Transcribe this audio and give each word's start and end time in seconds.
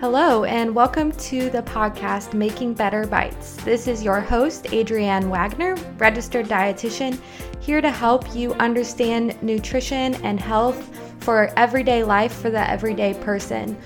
Hello, 0.00 0.44
and 0.44 0.72
welcome 0.76 1.10
to 1.10 1.50
the 1.50 1.62
podcast 1.62 2.32
Making 2.32 2.72
Better 2.72 3.04
Bites. 3.04 3.56
This 3.64 3.88
is 3.88 4.00
your 4.00 4.20
host, 4.20 4.72
Adrienne 4.72 5.28
Wagner, 5.28 5.74
registered 5.96 6.46
dietitian, 6.46 7.18
here 7.58 7.80
to 7.80 7.90
help 7.90 8.32
you 8.32 8.54
understand 8.54 9.36
nutrition 9.42 10.14
and 10.22 10.38
health 10.38 10.88
for 11.18 11.52
everyday 11.56 12.04
life 12.04 12.32
for 12.32 12.48
the 12.48 12.70
everyday 12.70 13.12
person. 13.12 13.76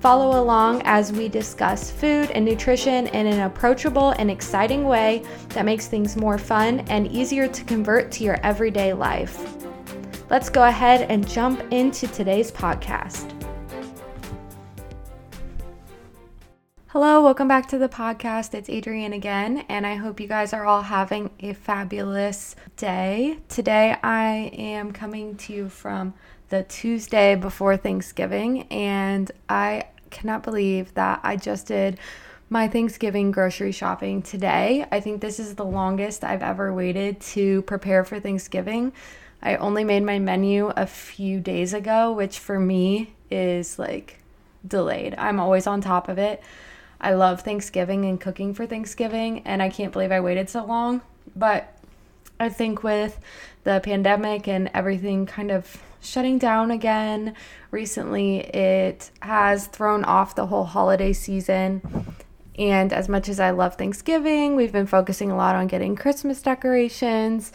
Follow 0.00 0.42
along 0.42 0.82
as 0.86 1.12
we 1.12 1.28
discuss 1.28 1.88
food 1.88 2.32
and 2.32 2.44
nutrition 2.44 3.06
in 3.06 3.28
an 3.28 3.42
approachable 3.42 4.10
and 4.18 4.32
exciting 4.32 4.82
way 4.82 5.22
that 5.50 5.64
makes 5.64 5.86
things 5.86 6.16
more 6.16 6.36
fun 6.36 6.80
and 6.88 7.06
easier 7.12 7.46
to 7.46 7.62
convert 7.62 8.10
to 8.10 8.24
your 8.24 8.40
everyday 8.42 8.92
life. 8.92 9.56
Let's 10.28 10.48
go 10.48 10.64
ahead 10.64 11.02
and 11.08 11.28
jump 11.28 11.62
into 11.72 12.08
today's 12.08 12.50
podcast. 12.50 13.33
Hello, 16.94 17.20
welcome 17.20 17.48
back 17.48 17.66
to 17.70 17.76
the 17.76 17.88
podcast. 17.88 18.54
It's 18.54 18.70
Adrienne 18.70 19.14
again, 19.14 19.64
and 19.68 19.84
I 19.84 19.96
hope 19.96 20.20
you 20.20 20.28
guys 20.28 20.52
are 20.52 20.64
all 20.64 20.82
having 20.82 21.28
a 21.40 21.52
fabulous 21.52 22.54
day. 22.76 23.38
Today, 23.48 23.96
I 24.04 24.52
am 24.56 24.92
coming 24.92 25.34
to 25.38 25.52
you 25.52 25.68
from 25.68 26.14
the 26.50 26.62
Tuesday 26.62 27.34
before 27.34 27.76
Thanksgiving, 27.76 28.68
and 28.68 29.28
I 29.48 29.88
cannot 30.10 30.44
believe 30.44 30.94
that 30.94 31.18
I 31.24 31.34
just 31.34 31.66
did 31.66 31.98
my 32.48 32.68
Thanksgiving 32.68 33.32
grocery 33.32 33.72
shopping 33.72 34.22
today. 34.22 34.86
I 34.92 35.00
think 35.00 35.20
this 35.20 35.40
is 35.40 35.56
the 35.56 35.64
longest 35.64 36.22
I've 36.22 36.44
ever 36.44 36.72
waited 36.72 37.18
to 37.22 37.62
prepare 37.62 38.04
for 38.04 38.20
Thanksgiving. 38.20 38.92
I 39.42 39.56
only 39.56 39.82
made 39.82 40.04
my 40.04 40.20
menu 40.20 40.68
a 40.68 40.86
few 40.86 41.40
days 41.40 41.74
ago, 41.74 42.12
which 42.12 42.38
for 42.38 42.60
me 42.60 43.14
is 43.32 43.80
like 43.80 44.20
delayed. 44.64 45.16
I'm 45.18 45.40
always 45.40 45.66
on 45.66 45.80
top 45.80 46.08
of 46.08 46.18
it. 46.18 46.40
I 47.04 47.12
love 47.12 47.42
Thanksgiving 47.42 48.06
and 48.06 48.18
cooking 48.18 48.54
for 48.54 48.66
Thanksgiving, 48.66 49.42
and 49.44 49.62
I 49.62 49.68
can't 49.68 49.92
believe 49.92 50.10
I 50.10 50.20
waited 50.20 50.48
so 50.48 50.64
long. 50.64 51.02
But 51.36 51.70
I 52.40 52.48
think 52.48 52.82
with 52.82 53.20
the 53.64 53.80
pandemic 53.84 54.48
and 54.48 54.70
everything 54.72 55.26
kind 55.26 55.50
of 55.50 55.82
shutting 56.00 56.38
down 56.38 56.70
again 56.70 57.34
recently, 57.70 58.38
it 58.38 59.10
has 59.20 59.66
thrown 59.66 60.02
off 60.04 60.34
the 60.34 60.46
whole 60.46 60.64
holiday 60.64 61.12
season. 61.12 61.82
And 62.58 62.90
as 62.90 63.06
much 63.06 63.28
as 63.28 63.38
I 63.38 63.50
love 63.50 63.76
Thanksgiving, 63.76 64.56
we've 64.56 64.72
been 64.72 64.86
focusing 64.86 65.30
a 65.30 65.36
lot 65.36 65.56
on 65.56 65.66
getting 65.66 65.96
Christmas 65.96 66.40
decorations 66.40 67.52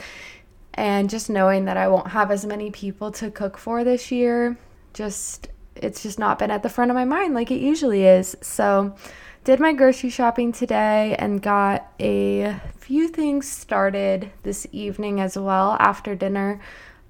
and 0.76 1.10
just 1.10 1.28
knowing 1.28 1.66
that 1.66 1.76
I 1.76 1.88
won't 1.88 2.10
have 2.10 2.30
as 2.30 2.46
many 2.46 2.70
people 2.70 3.12
to 3.14 3.32
cook 3.32 3.58
for 3.58 3.84
this 3.84 4.12
year. 4.12 4.60
Just, 4.94 5.48
it's 5.76 6.04
just 6.04 6.20
not 6.20 6.38
been 6.38 6.52
at 6.52 6.62
the 6.62 6.70
front 6.70 6.92
of 6.92 6.96
my 6.96 7.06
mind 7.06 7.34
like 7.34 7.50
it 7.50 7.62
usually 7.62 8.06
is. 8.06 8.38
So, 8.42 8.96
did 9.44 9.60
my 9.60 9.74
grocery 9.74 10.10
shopping 10.10 10.52
today 10.52 11.16
and 11.18 11.42
got 11.42 11.92
a 12.00 12.60
few 12.78 13.08
things 13.08 13.50
started 13.50 14.32
this 14.44 14.68
evening 14.72 15.20
as 15.20 15.38
well 15.38 15.78
after 15.80 16.16
dinner. 16.16 16.60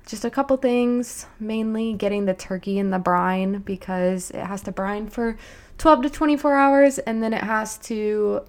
Just 0.06 0.26
a 0.26 0.30
couple 0.30 0.58
things, 0.58 1.26
mainly 1.40 1.94
getting 1.94 2.26
the 2.26 2.34
turkey 2.34 2.78
in 2.78 2.92
the 2.92 3.00
brine 3.00 3.60
because 3.60 4.32
it 4.32 4.46
has 4.46 4.62
to 4.64 4.72
brine 4.72 5.08
for 5.08 5.38
12 5.78 6.04
to 6.04 6.10
24 6.10 6.56
hours 6.56 7.00
and 7.00 7.22
then 7.24 7.34
it 7.34 7.44
has 7.44 7.78
to 7.80 8.42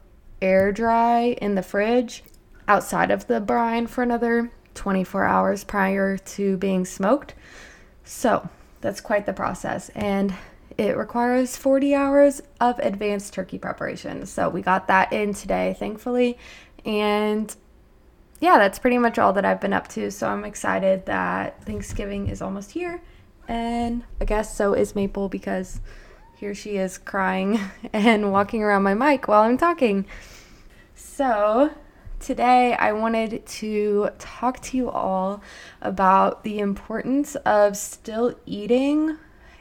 air 0.43 0.73
dry 0.73 1.37
in 1.41 1.55
the 1.55 1.63
fridge 1.63 2.23
outside 2.69 3.11
of 3.11 3.27
the 3.27 3.41
brine 3.41 3.87
for 3.87 4.03
another 4.03 4.51
24 4.75 5.25
hours 5.25 5.65
prior 5.65 6.17
to 6.17 6.57
being 6.57 6.85
smoked. 6.85 7.35
So 8.05 8.49
that's 8.81 9.01
quite 9.01 9.27
the 9.27 9.33
process. 9.33 9.91
And 9.91 10.35
it 10.81 10.97
requires 10.97 11.59
40 11.59 11.95
hours 11.95 12.41
of 12.59 12.79
advanced 12.79 13.35
turkey 13.35 13.59
preparation. 13.59 14.25
So 14.25 14.49
we 14.49 14.63
got 14.63 14.89
that 14.89 15.13
in 15.13 15.35
today, 15.35 15.77
thankfully. 15.79 16.39
And 16.87 17.55
yeah, 18.41 18.57
that's 18.57 18.79
pretty 18.79 18.97
much 18.97 19.19
all 19.19 19.35
that 19.35 19.45
I've 19.45 19.61
been 19.61 19.75
up 19.75 19.89
to. 19.89 20.11
So 20.11 20.27
I'm 20.27 20.43
excited 20.43 21.05
that 21.05 21.63
Thanksgiving 21.65 22.29
is 22.29 22.41
almost 22.41 22.71
here. 22.71 23.03
And 23.47 24.05
I 24.23 24.25
guess 24.25 24.57
so 24.57 24.73
is 24.73 24.95
Maple 24.95 25.29
because 25.29 25.83
here 26.39 26.55
she 26.55 26.79
is 26.79 26.97
crying 26.97 27.61
and 27.93 28.33
walking 28.33 28.63
around 28.63 28.83
my 28.83 28.95
mic 28.95 29.29
while 29.29 29.43
I'm 29.43 29.59
talking. 29.59 30.07
So 30.95 31.75
today 32.21 32.73
I 32.73 32.93
wanted 32.93 33.45
to 33.45 34.09
talk 34.19 34.61
to 34.61 34.79
you 34.79 34.89
all 34.89 35.43
about 35.83 36.43
the 36.43 36.59
importance 36.59 37.35
of 37.45 37.77
still 37.77 38.35
eating 38.47 39.19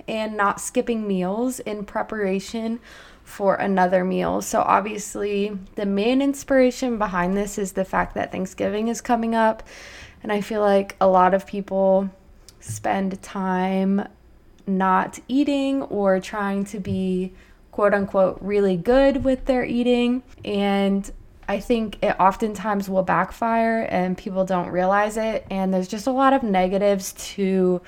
and 0.09 0.35
not 0.35 0.59
skipping 0.59 1.07
meals 1.07 1.59
in 1.59 1.85
preparation 1.85 2.79
for 3.23 3.53
another 3.55 4.03
meal. 4.03 4.41
So, 4.41 4.61
obviously, 4.61 5.57
the 5.75 5.85
main 5.85 6.19
inspiration 6.19 6.97
behind 6.97 7.37
this 7.37 7.59
is 7.59 7.73
the 7.73 7.85
fact 7.85 8.15
that 8.15 8.31
Thanksgiving 8.31 8.87
is 8.87 9.01
coming 9.01 9.35
up. 9.35 9.61
And 10.23 10.31
I 10.31 10.41
feel 10.41 10.61
like 10.61 10.95
a 10.99 11.07
lot 11.07 11.35
of 11.35 11.45
people 11.45 12.09
spend 12.59 13.21
time 13.21 14.05
not 14.65 15.19
eating 15.27 15.83
or 15.83 16.19
trying 16.19 16.65
to 16.65 16.79
be 16.79 17.31
quote 17.71 17.93
unquote 17.93 18.39
really 18.41 18.77
good 18.77 19.23
with 19.23 19.45
their 19.45 19.63
eating. 19.63 20.23
And 20.43 21.09
I 21.47 21.59
think 21.59 21.99
it 22.03 22.15
oftentimes 22.19 22.89
will 22.89 23.03
backfire 23.03 23.83
and 23.83 24.17
people 24.17 24.43
don't 24.43 24.69
realize 24.69 25.17
it. 25.17 25.45
And 25.51 25.71
there's 25.71 25.87
just 25.87 26.07
a 26.07 26.11
lot 26.11 26.33
of 26.33 26.41
negatives 26.41 27.13
to 27.35 27.81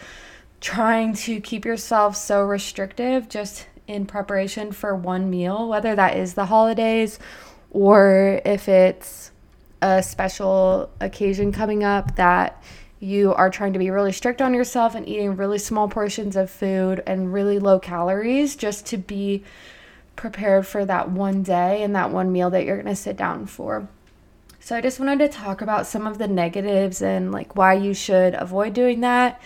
trying 0.61 1.13
to 1.13 1.41
keep 1.41 1.65
yourself 1.65 2.15
so 2.15 2.43
restrictive 2.43 3.27
just 3.27 3.67
in 3.87 4.05
preparation 4.05 4.71
for 4.71 4.95
one 4.95 5.29
meal, 5.29 5.67
whether 5.67 5.95
that 5.95 6.15
is 6.15 6.35
the 6.35 6.45
holidays 6.45 7.19
or 7.71 8.39
if 8.45 8.69
it's 8.69 9.31
a 9.81 10.03
special 10.03 10.89
occasion 11.01 11.51
coming 11.51 11.83
up 11.83 12.15
that 12.15 12.63
you 12.99 13.33
are 13.33 13.49
trying 13.49 13.73
to 13.73 13.79
be 13.79 13.89
really 13.89 14.11
strict 14.11 14.41
on 14.41 14.53
yourself 14.53 14.93
and 14.93 15.09
eating 15.09 15.35
really 15.35 15.57
small 15.57 15.87
portions 15.87 16.35
of 16.35 16.51
food 16.51 17.01
and 17.07 17.33
really 17.33 17.57
low 17.57 17.79
calories 17.79 18.55
just 18.55 18.85
to 18.85 18.97
be 18.97 19.43
prepared 20.15 20.67
for 20.67 20.85
that 20.85 21.09
one 21.09 21.41
day 21.41 21.81
and 21.81 21.95
that 21.95 22.11
one 22.11 22.31
meal 22.31 22.51
that 22.51 22.63
you're 22.63 22.75
going 22.75 22.85
to 22.85 22.95
sit 22.95 23.17
down 23.17 23.47
for. 23.47 23.87
So 24.59 24.75
I 24.75 24.81
just 24.81 24.99
wanted 24.99 25.17
to 25.19 25.29
talk 25.29 25.61
about 25.61 25.87
some 25.87 26.05
of 26.05 26.19
the 26.19 26.27
negatives 26.27 27.01
and 27.01 27.31
like 27.31 27.55
why 27.55 27.73
you 27.73 27.95
should 27.95 28.35
avoid 28.35 28.75
doing 28.75 29.01
that 29.01 29.41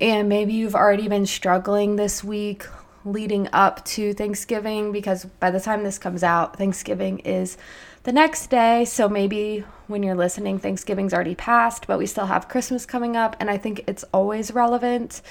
and 0.00 0.28
maybe 0.28 0.52
you've 0.52 0.74
already 0.74 1.08
been 1.08 1.26
struggling 1.26 1.96
this 1.96 2.22
week 2.22 2.66
leading 3.04 3.48
up 3.52 3.84
to 3.84 4.12
Thanksgiving 4.12 4.92
because 4.92 5.24
by 5.24 5.50
the 5.50 5.60
time 5.60 5.84
this 5.84 5.98
comes 5.98 6.22
out, 6.22 6.56
Thanksgiving 6.56 7.20
is 7.20 7.56
the 8.02 8.12
next 8.12 8.50
day. 8.50 8.84
So 8.84 9.08
maybe 9.08 9.64
when 9.86 10.02
you're 10.02 10.16
listening, 10.16 10.58
Thanksgiving's 10.58 11.14
already 11.14 11.34
passed, 11.34 11.86
but 11.86 11.98
we 11.98 12.06
still 12.06 12.26
have 12.26 12.48
Christmas 12.48 12.84
coming 12.84 13.16
up. 13.16 13.36
And 13.38 13.48
I 13.48 13.58
think 13.58 13.84
it's 13.86 14.04
always 14.12 14.52
relevant 14.52 15.22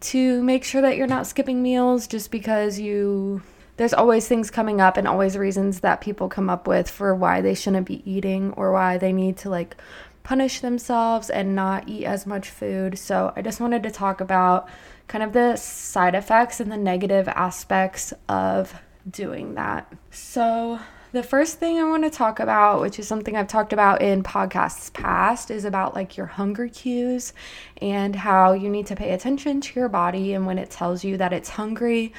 to 0.00 0.42
make 0.42 0.64
sure 0.64 0.82
that 0.82 0.96
you're 0.96 1.06
not 1.06 1.26
skipping 1.26 1.62
meals 1.62 2.06
just 2.06 2.30
because 2.30 2.78
you. 2.78 3.42
There's 3.78 3.94
always 3.94 4.28
things 4.28 4.50
coming 4.50 4.82
up 4.82 4.98
and 4.98 5.08
always 5.08 5.36
reasons 5.36 5.80
that 5.80 6.02
people 6.02 6.28
come 6.28 6.50
up 6.50 6.68
with 6.68 6.90
for 6.90 7.14
why 7.14 7.40
they 7.40 7.54
shouldn't 7.54 7.86
be 7.86 8.08
eating 8.08 8.52
or 8.52 8.70
why 8.70 8.98
they 8.98 9.12
need 9.12 9.38
to 9.38 9.50
like 9.50 9.76
punish 10.22 10.60
themselves 10.60 11.30
and 11.30 11.54
not 11.54 11.88
eat 11.88 12.04
as 12.04 12.26
much 12.26 12.48
food. 12.48 12.98
So 12.98 13.32
I 13.36 13.42
just 13.42 13.60
wanted 13.60 13.82
to 13.82 13.90
talk 13.90 14.20
about 14.20 14.68
kind 15.08 15.24
of 15.24 15.32
the 15.32 15.56
side 15.56 16.14
effects 16.14 16.60
and 16.60 16.70
the 16.70 16.76
negative 16.76 17.28
aspects 17.28 18.12
of 18.28 18.74
doing 19.10 19.54
that. 19.54 19.92
So 20.10 20.78
the 21.12 21.22
first 21.22 21.58
thing 21.58 21.78
I 21.78 21.84
want 21.84 22.04
to 22.04 22.10
talk 22.10 22.40
about, 22.40 22.80
which 22.80 22.98
is 22.98 23.06
something 23.06 23.36
I've 23.36 23.48
talked 23.48 23.74
about 23.74 24.00
in 24.00 24.22
podcasts 24.22 24.92
past, 24.92 25.50
is 25.50 25.64
about 25.64 25.94
like 25.94 26.16
your 26.16 26.26
hunger 26.26 26.68
cues 26.68 27.34
and 27.80 28.16
how 28.16 28.52
you 28.52 28.70
need 28.70 28.86
to 28.86 28.96
pay 28.96 29.12
attention 29.12 29.60
to 29.60 29.78
your 29.78 29.90
body 29.90 30.32
and 30.32 30.46
when 30.46 30.58
it 30.58 30.70
tells 30.70 31.04
you 31.04 31.18
that 31.18 31.32
it's 31.32 31.50
hungry 31.50 32.14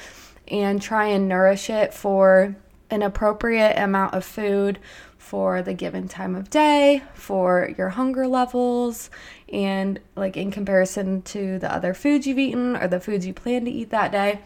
and 0.46 0.80
try 0.80 1.06
and 1.06 1.28
nourish 1.28 1.70
it 1.70 1.92
for 1.92 2.54
an 2.90 3.02
appropriate 3.02 3.76
amount 3.76 4.14
of 4.14 4.24
food 4.24 4.78
for 5.18 5.62
the 5.62 5.72
given 5.72 6.06
time 6.06 6.34
of 6.34 6.50
day, 6.50 7.02
for 7.14 7.72
your 7.78 7.88
hunger 7.90 8.26
levels, 8.26 9.08
and 9.50 9.98
like 10.16 10.36
in 10.36 10.50
comparison 10.50 11.22
to 11.22 11.58
the 11.58 11.72
other 11.72 11.94
foods 11.94 12.26
you've 12.26 12.38
eaten 12.38 12.76
or 12.76 12.86
the 12.86 13.00
foods 13.00 13.26
you 13.26 13.32
plan 13.32 13.64
to 13.64 13.70
eat 13.70 13.90
that 13.90 14.12
day. 14.12 14.40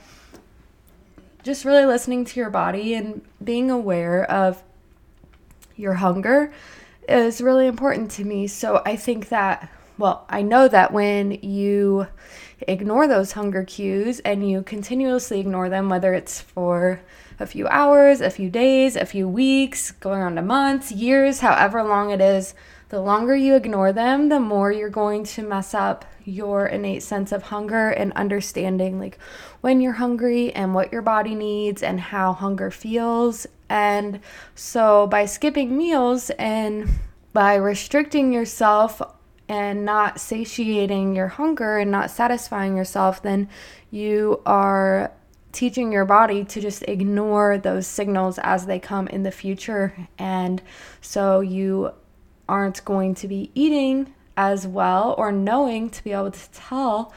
Just 1.42 1.64
really 1.64 1.84
listening 1.84 2.24
to 2.26 2.38
your 2.38 2.50
body 2.50 2.94
and 2.94 3.22
being 3.42 3.70
aware 3.70 4.24
of 4.30 4.62
your 5.76 5.94
hunger 5.94 6.52
is 7.08 7.40
really 7.40 7.66
important 7.66 8.10
to 8.12 8.24
me. 8.24 8.46
So 8.46 8.82
I 8.84 8.96
think 8.96 9.30
that, 9.30 9.70
well, 9.96 10.26
I 10.28 10.42
know 10.42 10.68
that 10.68 10.92
when 10.92 11.32
you 11.32 12.06
ignore 12.60 13.06
those 13.06 13.32
hunger 13.32 13.64
cues 13.64 14.20
and 14.20 14.48
you 14.48 14.62
continuously 14.62 15.40
ignore 15.40 15.68
them, 15.68 15.88
whether 15.88 16.14
it's 16.14 16.40
for 16.40 17.00
a 17.38 17.46
few 17.46 17.68
hours, 17.68 18.20
a 18.20 18.30
few 18.30 18.50
days, 18.50 18.96
a 18.96 19.06
few 19.06 19.28
weeks, 19.28 19.92
going 19.92 20.22
on 20.22 20.34
to 20.34 20.42
months, 20.42 20.90
years, 20.90 21.40
however 21.40 21.82
long 21.82 22.10
it 22.10 22.20
is, 22.20 22.54
the 22.88 23.00
longer 23.00 23.36
you 23.36 23.54
ignore 23.54 23.92
them, 23.92 24.28
the 24.28 24.40
more 24.40 24.72
you're 24.72 24.88
going 24.88 25.22
to 25.22 25.42
mess 25.42 25.74
up 25.74 26.04
your 26.24 26.66
innate 26.66 27.02
sense 27.02 27.32
of 27.32 27.44
hunger 27.44 27.90
and 27.90 28.12
understanding 28.14 28.98
like 28.98 29.18
when 29.60 29.80
you're 29.80 29.92
hungry 29.92 30.52
and 30.52 30.74
what 30.74 30.92
your 30.92 31.02
body 31.02 31.34
needs 31.34 31.82
and 31.82 32.00
how 32.00 32.32
hunger 32.32 32.70
feels. 32.70 33.46
And 33.68 34.20
so 34.54 35.06
by 35.06 35.26
skipping 35.26 35.76
meals 35.76 36.30
and 36.30 36.88
by 37.32 37.54
restricting 37.54 38.32
yourself 38.32 39.02
and 39.48 39.84
not 39.84 40.20
satiating 40.20 41.14
your 41.14 41.28
hunger 41.28 41.78
and 41.78 41.90
not 41.90 42.10
satisfying 42.10 42.76
yourself, 42.76 43.22
then 43.22 43.48
you 43.90 44.42
are 44.44 45.12
teaching 45.52 45.90
your 45.90 46.04
body 46.04 46.44
to 46.44 46.60
just 46.60 46.82
ignore 46.82 47.58
those 47.58 47.86
signals 47.86 48.38
as 48.40 48.66
they 48.66 48.78
come 48.78 49.08
in 49.08 49.22
the 49.22 49.30
future. 49.30 49.94
And 50.18 50.62
so 51.00 51.40
you 51.40 51.92
aren't 52.48 52.84
going 52.84 53.14
to 53.16 53.28
be 53.28 53.50
eating 53.54 54.14
as 54.36 54.66
well 54.66 55.14
or 55.18 55.32
knowing 55.32 55.90
to 55.90 56.04
be 56.04 56.12
able 56.12 56.30
to 56.30 56.50
tell 56.50 57.12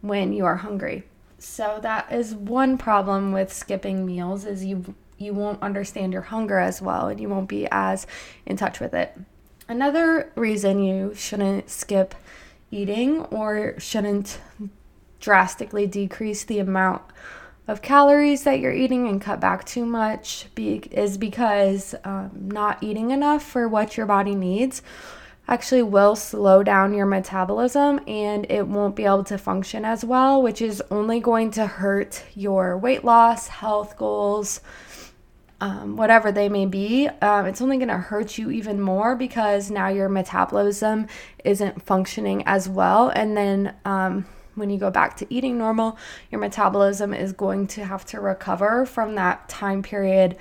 when 0.00 0.32
you 0.32 0.44
are 0.44 0.56
hungry. 0.56 1.04
So 1.38 1.80
that 1.82 2.12
is 2.12 2.34
one 2.34 2.78
problem 2.78 3.32
with 3.32 3.52
skipping 3.52 4.06
meals 4.06 4.44
is 4.44 4.64
you 4.64 4.94
you 5.18 5.34
won't 5.34 5.62
understand 5.62 6.12
your 6.12 6.22
hunger 6.22 6.58
as 6.58 6.82
well 6.82 7.06
and 7.06 7.20
you 7.20 7.28
won't 7.28 7.48
be 7.48 7.68
as 7.70 8.06
in 8.44 8.56
touch 8.56 8.80
with 8.80 8.92
it. 8.92 9.16
Another 9.72 10.30
reason 10.34 10.82
you 10.82 11.14
shouldn't 11.14 11.70
skip 11.70 12.14
eating 12.70 13.22
or 13.22 13.74
shouldn't 13.80 14.38
drastically 15.18 15.86
decrease 15.86 16.44
the 16.44 16.58
amount 16.58 17.00
of 17.66 17.80
calories 17.80 18.44
that 18.44 18.60
you're 18.60 18.74
eating 18.74 19.08
and 19.08 19.18
cut 19.18 19.40
back 19.40 19.64
too 19.64 19.86
much 19.86 20.54
be, 20.54 20.74
is 20.90 21.16
because 21.16 21.94
um, 22.04 22.32
not 22.34 22.82
eating 22.82 23.12
enough 23.12 23.42
for 23.42 23.66
what 23.66 23.96
your 23.96 24.04
body 24.04 24.34
needs 24.34 24.82
actually 25.48 25.82
will 25.82 26.16
slow 26.16 26.62
down 26.62 26.92
your 26.92 27.06
metabolism 27.06 27.98
and 28.06 28.44
it 28.50 28.66
won't 28.66 28.94
be 28.94 29.06
able 29.06 29.24
to 29.24 29.38
function 29.38 29.86
as 29.86 30.04
well, 30.04 30.42
which 30.42 30.60
is 30.60 30.82
only 30.90 31.18
going 31.18 31.50
to 31.50 31.66
hurt 31.66 32.22
your 32.34 32.76
weight 32.76 33.04
loss, 33.04 33.48
health 33.48 33.96
goals, 33.96 34.60
um, 35.62 35.96
whatever 35.96 36.32
they 36.32 36.48
may 36.48 36.66
be. 36.66 37.08
Um, 37.20 37.46
it's 37.46 37.62
only 37.62 37.76
going 37.76 37.86
to 37.86 37.96
hurt 37.96 38.36
you 38.36 38.50
even 38.50 38.80
more 38.80 39.14
because 39.14 39.70
now 39.70 39.86
your 39.86 40.08
metabolism 40.08 41.06
isn't 41.44 41.80
functioning 41.82 42.42
as 42.46 42.68
well. 42.68 43.10
And 43.10 43.36
then, 43.36 43.76
um, 43.84 44.26
when 44.56 44.70
you 44.70 44.78
go 44.78 44.90
back 44.90 45.16
to 45.18 45.26
eating 45.32 45.56
normal, 45.56 45.96
your 46.32 46.40
metabolism 46.40 47.14
is 47.14 47.32
going 47.32 47.68
to 47.68 47.84
have 47.84 48.04
to 48.06 48.20
recover 48.20 48.84
from 48.84 49.14
that 49.14 49.48
time 49.48 49.82
period 49.82 50.36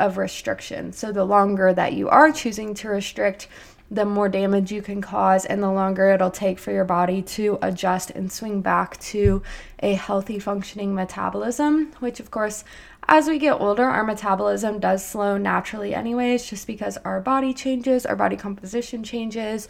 of 0.00 0.18
restriction. 0.18 0.92
So, 0.92 1.12
the 1.12 1.24
longer 1.24 1.72
that 1.72 1.92
you 1.92 2.08
are 2.08 2.32
choosing 2.32 2.74
to 2.74 2.88
restrict, 2.88 3.46
the 3.88 4.04
more 4.04 4.28
damage 4.28 4.72
you 4.72 4.82
can 4.82 5.00
cause, 5.00 5.44
and 5.44 5.62
the 5.62 5.70
longer 5.70 6.10
it'll 6.10 6.30
take 6.30 6.58
for 6.58 6.72
your 6.72 6.84
body 6.84 7.22
to 7.22 7.56
adjust 7.62 8.10
and 8.10 8.30
swing 8.30 8.60
back 8.60 8.98
to 8.98 9.42
a 9.78 9.94
healthy, 9.94 10.40
functioning 10.40 10.92
metabolism. 10.92 11.92
Which, 12.00 12.18
of 12.18 12.32
course, 12.32 12.64
as 13.08 13.28
we 13.28 13.38
get 13.38 13.60
older, 13.60 13.84
our 13.84 14.04
metabolism 14.04 14.78
does 14.80 15.04
slow 15.04 15.38
naturally, 15.38 15.94
anyways, 15.94 16.46
just 16.48 16.66
because 16.66 16.96
our 16.98 17.20
body 17.20 17.54
changes, 17.54 18.04
our 18.04 18.16
body 18.16 18.36
composition 18.36 19.04
changes 19.04 19.68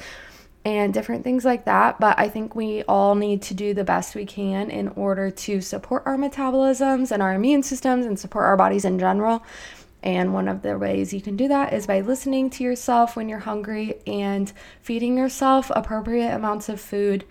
and 0.64 0.92
different 0.92 1.22
things 1.22 1.44
like 1.44 1.64
that. 1.64 2.00
But 2.00 2.18
I 2.18 2.28
think 2.28 2.56
we 2.56 2.82
all 2.84 3.14
need 3.14 3.42
to 3.42 3.54
do 3.54 3.72
the 3.72 3.84
best 3.84 4.14
we 4.14 4.26
can 4.26 4.70
in 4.70 4.88
order 4.88 5.30
to 5.30 5.60
support 5.60 6.02
our 6.06 6.16
metabolisms 6.16 7.12
and 7.12 7.22
our 7.22 7.34
immune 7.34 7.62
systems 7.62 8.06
and 8.06 8.18
support 8.18 8.46
our 8.46 8.56
bodies 8.56 8.84
in 8.84 8.98
general. 8.98 9.44
And 10.02 10.34
one 10.34 10.48
of 10.48 10.62
the 10.62 10.78
ways 10.78 11.12
you 11.12 11.20
can 11.20 11.36
do 11.36 11.48
that 11.48 11.72
is 11.72 11.86
by 11.86 12.00
listening 12.00 12.50
to 12.50 12.64
yourself 12.64 13.16
when 13.16 13.28
you're 13.28 13.40
hungry 13.40 13.94
and 14.06 14.52
feeding 14.80 15.16
yourself 15.18 15.70
appropriate 15.74 16.34
amounts 16.34 16.68
of 16.68 16.80
food 16.80 17.24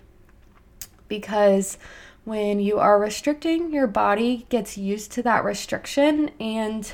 because 1.08 1.78
when 2.26 2.58
you 2.58 2.80
are 2.80 2.98
restricting, 2.98 3.72
your 3.72 3.86
body 3.86 4.46
gets 4.48 4.76
used 4.76 5.12
to 5.12 5.22
that 5.22 5.44
restriction 5.44 6.28
and 6.40 6.92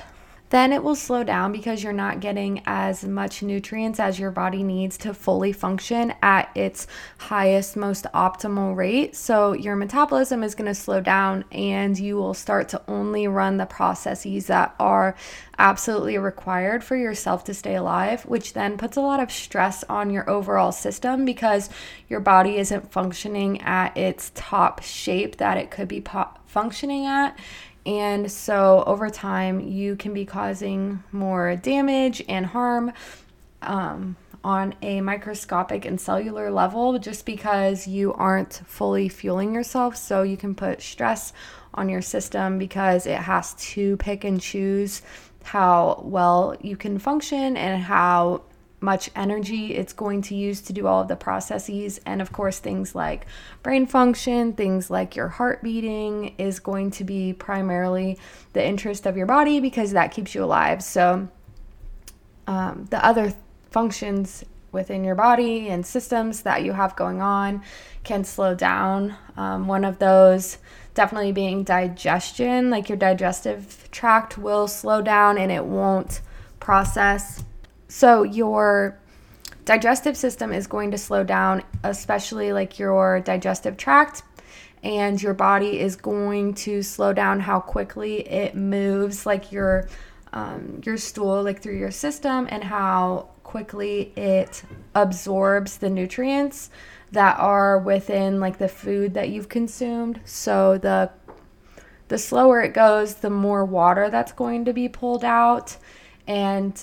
then 0.52 0.70
it 0.70 0.84
will 0.84 0.94
slow 0.94 1.24
down 1.24 1.50
because 1.50 1.82
you're 1.82 1.94
not 1.94 2.20
getting 2.20 2.60
as 2.66 3.06
much 3.06 3.42
nutrients 3.42 3.98
as 3.98 4.18
your 4.18 4.30
body 4.30 4.62
needs 4.62 4.98
to 4.98 5.14
fully 5.14 5.50
function 5.50 6.12
at 6.22 6.54
its 6.54 6.86
highest, 7.16 7.74
most 7.74 8.04
optimal 8.12 8.76
rate. 8.76 9.16
So 9.16 9.54
your 9.54 9.76
metabolism 9.76 10.42
is 10.42 10.54
going 10.54 10.66
to 10.66 10.74
slow 10.74 11.00
down 11.00 11.46
and 11.50 11.98
you 11.98 12.16
will 12.16 12.34
start 12.34 12.68
to 12.68 12.82
only 12.86 13.26
run 13.26 13.56
the 13.56 13.64
processes 13.64 14.48
that 14.48 14.74
are 14.78 15.16
absolutely 15.58 16.18
required 16.18 16.84
for 16.84 16.96
yourself 16.96 17.44
to 17.44 17.54
stay 17.54 17.74
alive, 17.74 18.26
which 18.26 18.52
then 18.52 18.76
puts 18.76 18.98
a 18.98 19.00
lot 19.00 19.20
of 19.20 19.32
stress 19.32 19.84
on 19.84 20.10
your 20.10 20.28
overall 20.28 20.70
system 20.70 21.24
because 21.24 21.70
your 22.10 22.20
body 22.20 22.58
isn't 22.58 22.92
functioning 22.92 23.58
at 23.62 23.96
its 23.96 24.30
top 24.34 24.82
shape 24.82 25.38
that 25.38 25.56
it 25.56 25.70
could 25.70 25.88
be 25.88 26.02
po- 26.02 26.28
functioning 26.44 27.06
at. 27.06 27.38
And 27.84 28.30
so 28.30 28.84
over 28.86 29.10
time, 29.10 29.60
you 29.60 29.96
can 29.96 30.14
be 30.14 30.24
causing 30.24 31.02
more 31.10 31.56
damage 31.56 32.22
and 32.28 32.46
harm 32.46 32.92
um, 33.60 34.16
on 34.44 34.74
a 34.82 35.00
microscopic 35.00 35.84
and 35.84 36.00
cellular 36.00 36.50
level 36.50 36.98
just 36.98 37.26
because 37.26 37.86
you 37.86 38.12
aren't 38.14 38.54
fully 38.66 39.08
fueling 39.08 39.54
yourself. 39.54 39.96
So 39.96 40.22
you 40.22 40.36
can 40.36 40.54
put 40.54 40.80
stress 40.80 41.32
on 41.74 41.88
your 41.88 42.02
system 42.02 42.58
because 42.58 43.06
it 43.06 43.18
has 43.18 43.54
to 43.54 43.96
pick 43.96 44.24
and 44.24 44.40
choose 44.40 45.02
how 45.44 46.02
well 46.04 46.54
you 46.60 46.76
can 46.76 46.98
function 46.98 47.56
and 47.56 47.82
how 47.82 48.42
much 48.82 49.10
energy 49.14 49.74
it's 49.74 49.92
going 49.92 50.22
to 50.22 50.34
use 50.34 50.60
to 50.62 50.72
do 50.72 50.86
all 50.86 51.02
of 51.02 51.08
the 51.08 51.16
processes. 51.16 52.00
And 52.04 52.20
of 52.20 52.32
course, 52.32 52.58
things 52.58 52.94
like 52.94 53.26
brain 53.62 53.86
function, 53.86 54.52
things 54.52 54.90
like 54.90 55.16
your 55.16 55.28
heart 55.28 55.62
beating 55.62 56.34
is 56.38 56.60
going 56.60 56.90
to 56.92 57.04
be 57.04 57.32
primarily 57.32 58.18
the 58.52 58.66
interest 58.66 59.06
of 59.06 59.16
your 59.16 59.26
body 59.26 59.60
because 59.60 59.92
that 59.92 60.12
keeps 60.12 60.34
you 60.34 60.44
alive. 60.44 60.82
So, 60.82 61.28
um, 62.46 62.86
the 62.90 63.04
other 63.04 63.34
functions 63.70 64.44
within 64.72 65.04
your 65.04 65.14
body 65.14 65.68
and 65.68 65.86
systems 65.86 66.42
that 66.42 66.64
you 66.64 66.72
have 66.72 66.96
going 66.96 67.20
on 67.20 67.62
can 68.04 68.24
slow 68.24 68.54
down. 68.54 69.14
Um, 69.36 69.68
one 69.68 69.84
of 69.84 69.98
those 69.98 70.58
definitely 70.94 71.32
being 71.32 71.62
digestion, 71.62 72.70
like 72.70 72.88
your 72.88 72.98
digestive 72.98 73.88
tract 73.90 74.36
will 74.38 74.66
slow 74.66 75.02
down 75.02 75.38
and 75.38 75.52
it 75.52 75.64
won't 75.64 76.20
process 76.58 77.44
so 77.92 78.22
your 78.22 78.98
digestive 79.66 80.16
system 80.16 80.50
is 80.50 80.66
going 80.66 80.92
to 80.92 80.98
slow 80.98 81.24
down, 81.24 81.62
especially 81.84 82.50
like 82.54 82.78
your 82.78 83.20
digestive 83.20 83.76
tract, 83.76 84.22
and 84.82 85.22
your 85.22 85.34
body 85.34 85.78
is 85.78 85.94
going 85.94 86.54
to 86.54 86.82
slow 86.82 87.12
down 87.12 87.38
how 87.38 87.60
quickly 87.60 88.26
it 88.26 88.54
moves, 88.54 89.26
like 89.26 89.52
your 89.52 89.90
um, 90.32 90.80
your 90.86 90.96
stool, 90.96 91.42
like 91.42 91.60
through 91.60 91.76
your 91.76 91.90
system, 91.90 92.48
and 92.50 92.64
how 92.64 93.28
quickly 93.44 94.14
it 94.16 94.62
absorbs 94.94 95.76
the 95.76 95.90
nutrients 95.90 96.70
that 97.10 97.38
are 97.38 97.78
within 97.78 98.40
like 98.40 98.56
the 98.56 98.68
food 98.68 99.12
that 99.12 99.28
you've 99.28 99.50
consumed. 99.50 100.18
So 100.24 100.78
the 100.78 101.10
the 102.08 102.16
slower 102.16 102.62
it 102.62 102.72
goes, 102.72 103.16
the 103.16 103.28
more 103.28 103.66
water 103.66 104.08
that's 104.08 104.32
going 104.32 104.64
to 104.64 104.72
be 104.72 104.88
pulled 104.88 105.24
out. 105.24 105.76
And 106.26 106.82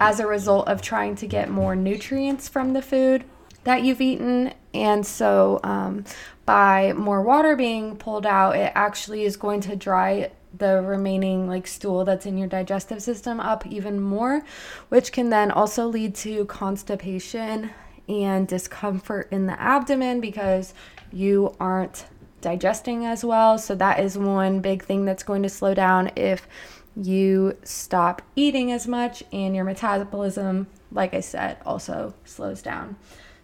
as 0.00 0.18
a 0.18 0.26
result 0.26 0.66
of 0.66 0.80
trying 0.80 1.14
to 1.14 1.26
get 1.26 1.50
more 1.50 1.76
nutrients 1.76 2.48
from 2.48 2.72
the 2.72 2.82
food 2.82 3.22
that 3.64 3.82
you've 3.82 4.00
eaten. 4.00 4.52
And 4.72 5.06
so, 5.06 5.60
um, 5.62 6.04
by 6.46 6.94
more 6.94 7.22
water 7.22 7.54
being 7.54 7.96
pulled 7.96 8.26
out, 8.26 8.56
it 8.56 8.72
actually 8.74 9.24
is 9.24 9.36
going 9.36 9.60
to 9.62 9.76
dry 9.76 10.32
the 10.56 10.82
remaining 10.82 11.46
like 11.46 11.66
stool 11.66 12.04
that's 12.04 12.26
in 12.26 12.36
your 12.36 12.48
digestive 12.48 13.02
system 13.02 13.38
up 13.38 13.64
even 13.66 14.00
more, 14.00 14.42
which 14.88 15.12
can 15.12 15.30
then 15.30 15.50
also 15.50 15.86
lead 15.86 16.14
to 16.16 16.44
constipation 16.46 17.70
and 18.08 18.48
discomfort 18.48 19.28
in 19.30 19.46
the 19.46 19.60
abdomen 19.60 20.20
because 20.20 20.74
you 21.12 21.54
aren't 21.60 22.06
digesting 22.40 23.04
as 23.04 23.24
well. 23.24 23.58
So, 23.58 23.74
that 23.74 24.00
is 24.00 24.16
one 24.16 24.60
big 24.60 24.82
thing 24.82 25.04
that's 25.04 25.22
going 25.22 25.42
to 25.42 25.50
slow 25.50 25.74
down 25.74 26.10
if 26.16 26.48
you 26.96 27.56
stop 27.62 28.22
eating 28.36 28.72
as 28.72 28.86
much 28.86 29.22
and 29.32 29.54
your 29.54 29.64
metabolism, 29.64 30.66
like 30.90 31.14
I 31.14 31.20
said, 31.20 31.58
also 31.64 32.14
slows 32.24 32.62
down. 32.62 32.96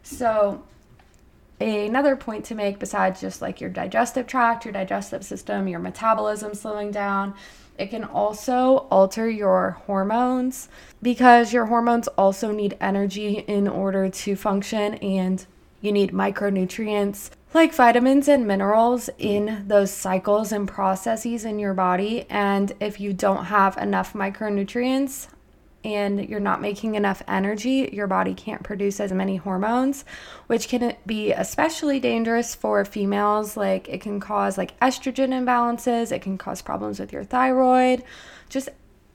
So, 0.03 0.63
another 1.61 2.17
point 2.17 2.45
to 2.47 2.55
make 2.55 2.79
besides 2.79 3.21
just 3.21 3.41
like 3.41 3.61
your 3.61 3.71
digestive 3.71 4.27
tract, 4.27 4.65
your 4.65 4.73
digestive 4.73 5.25
system, 5.25 5.69
your 5.69 5.81
metabolism 5.81 6.55
slowing 6.55 6.91
down, 6.91 7.35
it 7.79 7.91
can 7.91 8.05
also 8.05 8.87
alter 8.91 9.29
your 9.29 9.73
hormones 9.87 10.69
because 11.03 11.53
your 11.53 11.67
hormones 11.67 12.09
also 12.09 12.51
need 12.51 12.77
energy 12.81 13.45
in 13.47 13.69
order 13.69 14.09
to 14.09 14.35
function 14.37 14.95
and 14.95 15.45
you 15.81 15.93
need 15.93 16.13
micronutrients 16.13 17.31
like 17.55 17.75
vitamins 17.75 18.29
and 18.29 18.47
minerals 18.47 19.09
in 19.19 19.65
those 19.67 19.91
cycles 19.91 20.53
and 20.53 20.69
processes 20.69 21.45
in 21.45 21.59
your 21.59 21.75
body. 21.75 22.27
And 22.29 22.73
if 22.81 23.01
you 23.01 23.13
don't 23.13 23.47
have 23.47 23.77
enough 23.77 24.13
micronutrients 24.13 25.29
and 25.85 26.29
you're 26.29 26.41
not 26.41 26.61
making 26.61 26.97
enough 26.97 27.23
energy, 27.29 27.89
your 27.93 28.09
body 28.09 28.35
can't 28.35 28.65
produce 28.65 28.99
as 28.99 29.13
many 29.13 29.37
hormones, 29.37 30.05
which 30.49 30.69
can 30.69 30.97
be 31.07 31.31
especially 31.33 32.01
dangerous 32.01 32.55
for 32.55 32.85
females. 32.85 33.57
Like 33.57 33.89
it 33.89 34.01
can 34.01 34.19
cause 34.19 34.59
like 34.59 34.79
estrogen 34.81 35.29
imbalances, 35.29 36.11
it 36.11 36.23
can 36.23 36.37
cause 36.39 36.61
problems 36.61 36.99
with 36.99 37.13
your 37.13 37.25
thyroid, 37.25 38.03
just 38.49 38.69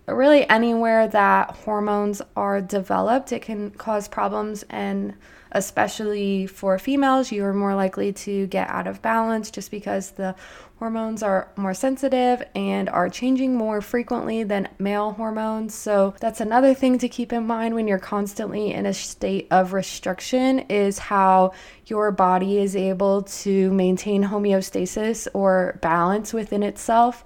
really 0.08 0.48
anywhere 0.50 1.08
that 1.08 1.52
hormones 1.52 2.22
are 2.36 2.62
developed, 2.62 3.32
it 3.32 3.42
can 3.42 3.72
cause 3.72 4.08
problems 4.08 4.64
and 4.70 5.16
especially 5.52 6.48
for 6.48 6.80
females, 6.80 7.32
you 7.32 7.44
are 7.44 7.54
more 7.54 7.76
likely 7.76 8.14
to 8.14 8.48
get 8.48 8.70
out 8.70 8.88
of 8.88 9.02
balance 9.02 9.52
just 9.52 9.70
because 9.70 10.12
the 10.12 10.34
hormones 10.80 11.22
are 11.22 11.52
more 11.58 11.74
sensitive 11.74 12.42
and 12.56 12.90
are 12.90 13.10
changing 13.10 13.54
more 13.54 13.82
frequently 13.82 14.44
than 14.44 14.68
male 14.80 15.12
hormones. 15.12 15.76
So 15.76 16.16
that's 16.20 16.42
another 16.42 16.74
thing 16.74 16.98
to 17.00 17.10
keep 17.10 17.32
in 17.34 17.46
mind 17.46 17.76
when 17.76 17.88
you're 17.88 18.00
constantly 18.00 18.74
in 18.74 18.86
a 18.86 18.94
state 18.94 19.48
of 19.52 19.74
restriction 19.74 20.60
is 20.70 20.98
how 20.98 21.52
your 21.86 22.12
body 22.12 22.58
is 22.58 22.76
able 22.76 23.24
to 23.24 23.72
maintain 23.72 24.24
homeostasis 24.24 25.28
or 25.34 25.78
balance 25.82 26.34
within 26.34 26.64
itself 26.64 27.24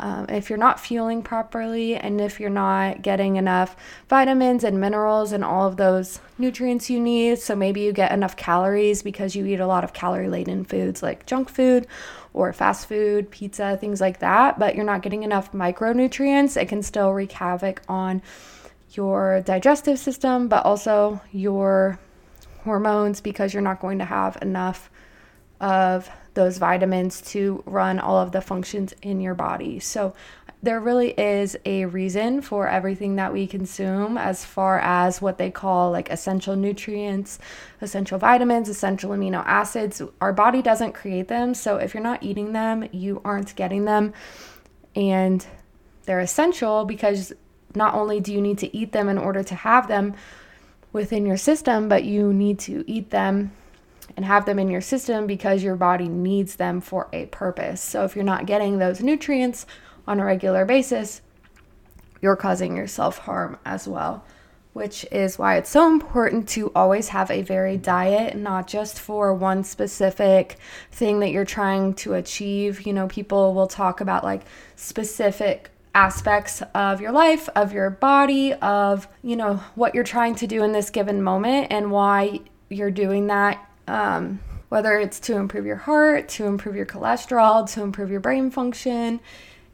um, 0.00 0.26
if 0.28 0.48
you're 0.48 0.58
not 0.58 0.78
fueling 0.78 1.22
properly 1.22 1.96
and 1.96 2.20
if 2.20 2.38
you're 2.38 2.50
not 2.50 3.02
getting 3.02 3.36
enough 3.36 3.76
vitamins 4.08 4.62
and 4.62 4.80
minerals 4.80 5.32
and 5.32 5.44
all 5.44 5.66
of 5.66 5.76
those 5.76 6.20
nutrients 6.38 6.88
you 6.88 7.00
need, 7.00 7.38
so 7.38 7.56
maybe 7.56 7.80
you 7.80 7.92
get 7.92 8.12
enough 8.12 8.36
calories 8.36 9.02
because 9.02 9.34
you 9.34 9.44
eat 9.46 9.60
a 9.60 9.66
lot 9.66 9.84
of 9.84 9.92
calorie 9.92 10.28
laden 10.28 10.64
foods 10.64 11.02
like 11.02 11.26
junk 11.26 11.48
food 11.48 11.86
or 12.32 12.52
fast 12.52 12.86
food, 12.86 13.30
pizza, 13.30 13.76
things 13.80 14.00
like 14.00 14.20
that, 14.20 14.58
but 14.58 14.76
you're 14.76 14.84
not 14.84 15.02
getting 15.02 15.24
enough 15.24 15.52
micronutrients, 15.52 16.60
it 16.60 16.68
can 16.68 16.82
still 16.82 17.12
wreak 17.12 17.32
havoc 17.32 17.82
on 17.88 18.22
your 18.92 19.40
digestive 19.40 19.98
system, 19.98 20.48
but 20.48 20.64
also 20.64 21.20
your 21.32 21.98
hormones 22.64 23.20
because 23.20 23.52
you're 23.52 23.62
not 23.62 23.80
going 23.80 23.98
to 23.98 24.04
have 24.04 24.38
enough 24.42 24.90
of 25.60 26.08
those 26.38 26.58
vitamins 26.58 27.20
to 27.20 27.64
run 27.66 27.98
all 27.98 28.16
of 28.16 28.30
the 28.30 28.40
functions 28.40 28.94
in 29.02 29.20
your 29.20 29.34
body. 29.34 29.80
So, 29.80 30.14
there 30.62 30.80
really 30.80 31.10
is 31.10 31.56
a 31.64 31.84
reason 31.86 32.42
for 32.42 32.68
everything 32.68 33.16
that 33.16 33.32
we 33.32 33.46
consume 33.46 34.16
as 34.18 34.44
far 34.44 34.80
as 34.80 35.20
what 35.22 35.38
they 35.38 35.50
call 35.50 35.90
like 35.90 36.10
essential 36.10 36.56
nutrients, 36.56 37.38
essential 37.80 38.18
vitamins, 38.18 38.68
essential 38.68 39.10
amino 39.10 39.42
acids. 39.46 40.00
Our 40.20 40.32
body 40.32 40.62
doesn't 40.62 40.92
create 40.92 41.26
them. 41.26 41.54
So, 41.54 41.76
if 41.76 41.92
you're 41.92 42.02
not 42.02 42.22
eating 42.22 42.52
them, 42.52 42.88
you 42.92 43.20
aren't 43.24 43.56
getting 43.56 43.84
them. 43.84 44.14
And 44.94 45.44
they're 46.04 46.20
essential 46.20 46.84
because 46.84 47.32
not 47.74 47.94
only 47.94 48.20
do 48.20 48.32
you 48.32 48.40
need 48.40 48.58
to 48.58 48.76
eat 48.76 48.92
them 48.92 49.08
in 49.08 49.18
order 49.18 49.42
to 49.42 49.54
have 49.56 49.88
them 49.88 50.14
within 50.92 51.26
your 51.26 51.36
system, 51.36 51.88
but 51.88 52.04
you 52.04 52.32
need 52.32 52.60
to 52.60 52.84
eat 52.86 53.10
them 53.10 53.50
and 54.18 54.24
have 54.24 54.46
them 54.46 54.58
in 54.58 54.68
your 54.68 54.80
system 54.80 55.28
because 55.28 55.62
your 55.62 55.76
body 55.76 56.08
needs 56.08 56.56
them 56.56 56.80
for 56.80 57.06
a 57.12 57.26
purpose. 57.26 57.80
So 57.80 58.02
if 58.02 58.16
you're 58.16 58.24
not 58.24 58.46
getting 58.46 58.78
those 58.78 59.00
nutrients 59.00 59.64
on 60.08 60.18
a 60.18 60.24
regular 60.24 60.64
basis, 60.64 61.20
you're 62.20 62.34
causing 62.34 62.76
yourself 62.76 63.18
harm 63.18 63.58
as 63.64 63.86
well. 63.86 64.24
Which 64.72 65.06
is 65.12 65.38
why 65.38 65.56
it's 65.56 65.70
so 65.70 65.86
important 65.86 66.48
to 66.48 66.72
always 66.74 67.10
have 67.10 67.30
a 67.30 67.42
varied 67.42 67.82
diet, 67.82 68.36
not 68.36 68.66
just 68.66 68.98
for 68.98 69.32
one 69.32 69.62
specific 69.62 70.56
thing 70.90 71.20
that 71.20 71.30
you're 71.30 71.44
trying 71.44 71.94
to 71.94 72.14
achieve. 72.14 72.88
You 72.88 72.94
know, 72.94 73.06
people 73.06 73.54
will 73.54 73.68
talk 73.68 74.00
about 74.00 74.24
like 74.24 74.42
specific 74.74 75.70
aspects 75.94 76.60
of 76.74 77.00
your 77.00 77.12
life, 77.12 77.48
of 77.54 77.72
your 77.72 77.90
body, 77.90 78.52
of, 78.54 79.06
you 79.22 79.36
know, 79.36 79.60
what 79.76 79.94
you're 79.94 80.02
trying 80.02 80.34
to 80.34 80.48
do 80.48 80.64
in 80.64 80.72
this 80.72 80.90
given 80.90 81.22
moment 81.22 81.68
and 81.70 81.92
why 81.92 82.40
you're 82.68 82.90
doing 82.90 83.28
that 83.28 83.64
um, 83.88 84.40
whether 84.68 84.98
it's 84.98 85.18
to 85.20 85.36
improve 85.36 85.66
your 85.66 85.76
heart, 85.76 86.28
to 86.28 86.44
improve 86.44 86.76
your 86.76 86.86
cholesterol, 86.86 87.70
to 87.72 87.82
improve 87.82 88.10
your 88.10 88.20
brain 88.20 88.50
function, 88.50 89.20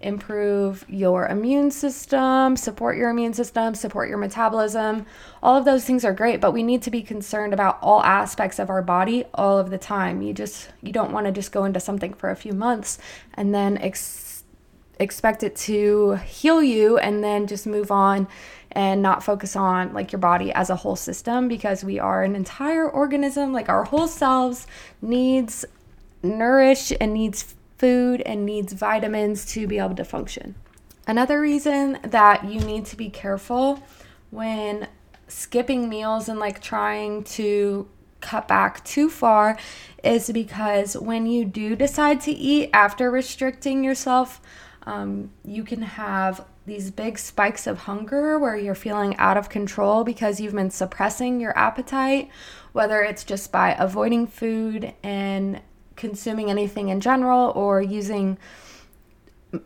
improve 0.01 0.85
your 0.89 1.27
immune 1.27 1.71
system, 1.71 2.57
support 2.57 2.97
your 2.97 3.11
immune 3.11 3.33
system, 3.33 3.75
support 3.75 4.09
your 4.09 4.19
metabolism. 4.19 5.07
All 5.43 5.57
of 5.57 5.65
those 5.65 5.85
things 5.85 6.05
are 6.05 6.13
great, 6.13 6.41
but 6.41 6.53
we 6.53 6.63
need 6.63 6.83
to 6.83 6.91
be 6.91 7.03
concerned 7.03 7.53
about 7.53 7.79
all 7.83 8.03
aspects 8.03 8.59
of 8.59 8.71
our 8.71 8.83
body 8.83 9.25
all 9.35 9.59
of 9.59 9.71
the 9.71 9.79
time. 9.79 10.23
You 10.23 10.33
just 10.33 10.71
you 10.83 10.93
don't 10.93 11.13
want 11.13 11.27
to 11.27 11.33
just 11.33 11.53
go 11.53 11.65
into 11.65 11.81
something 11.81 12.15
for 12.15 12.31
a 12.31 12.37
few 12.37 12.53
months 12.53 12.99
and 13.33 13.55
then 13.55 13.79
ex- 13.79 14.45
expect 15.01 15.43
it 15.43 15.57
to 15.57 16.13
heal 16.17 16.63
you 16.63 16.99
and 16.99 17.25
then 17.25 17.47
just 17.47 17.67
move 17.67 17.91
on 17.91 18.29
and 18.75 19.03
not 19.03 19.23
focus 19.23 19.57
on 19.57 19.93
like 19.93 20.13
your 20.13 20.19
body 20.19 20.53
as 20.53 20.71
a 20.71 20.77
whole 20.77 20.97
system 20.97 21.49
because 21.49 21.85
we 21.85 21.99
are 21.99 22.23
an 22.23 22.35
entire 22.35 22.89
organism. 22.89 23.53
Like 23.53 23.69
our 23.69 23.85
whole 23.85 24.09
selves 24.09 24.67
needs 25.01 25.65
nourish 26.23 26.93
and 27.01 27.15
needs 27.15 27.55
food 27.79 28.21
and 28.23 28.45
needs 28.45 28.73
vitamins 28.73 29.45
to 29.53 29.67
be 29.67 29.79
able 29.79 29.95
to 29.95 30.05
function. 30.05 30.55
Another 31.07 31.41
reason 31.41 31.99
that 32.03 32.45
you 32.45 32.61
need 32.61 32.87
to 32.87 32.97
be 32.97 33.11
careful 33.11 33.83
when 34.31 34.89
skipping 35.29 35.89
meals 35.89 36.29
and 36.29 36.41
like 36.41 36.61
trying 36.61 37.25
to 37.25 37.89
cut 38.21 38.49
back 38.49 38.83
too 38.85 39.11
far 39.11 39.59
is 40.03 40.31
because 40.31 40.97
when 40.97 41.27
you 41.27 41.45
do 41.45 41.77
decide 41.77 42.21
to 42.23 42.31
eat 42.31 42.71
after 42.73 43.11
restricting 43.11 43.85
yourself 43.85 44.41
um, 44.87 45.31
you 45.45 45.63
can 45.63 45.83
have 45.83 46.45
these 46.67 46.91
big 46.91 47.19
spikes 47.19 47.67
of 47.67 47.79
hunger 47.79 48.39
where 48.39 48.57
you're 48.57 48.75
feeling 48.75 49.17
out 49.17 49.37
of 49.37 49.49
control 49.49 50.03
because 50.03 50.41
you've 50.41 50.55
been 50.55 50.71
suppressing 50.71 51.41
your 51.41 51.57
appetite, 51.59 52.31
whether 52.73 53.03
it's 53.03 53.25
just 53.25 53.53
by 53.53 53.77
avoiding 53.79 54.27
food 54.27 54.95
and 55.03 55.61
consuming 55.97 56.51
anything 56.51 56.89
in 56.89 57.01
general 57.01 57.51
or 57.55 57.83
using 57.83 58.39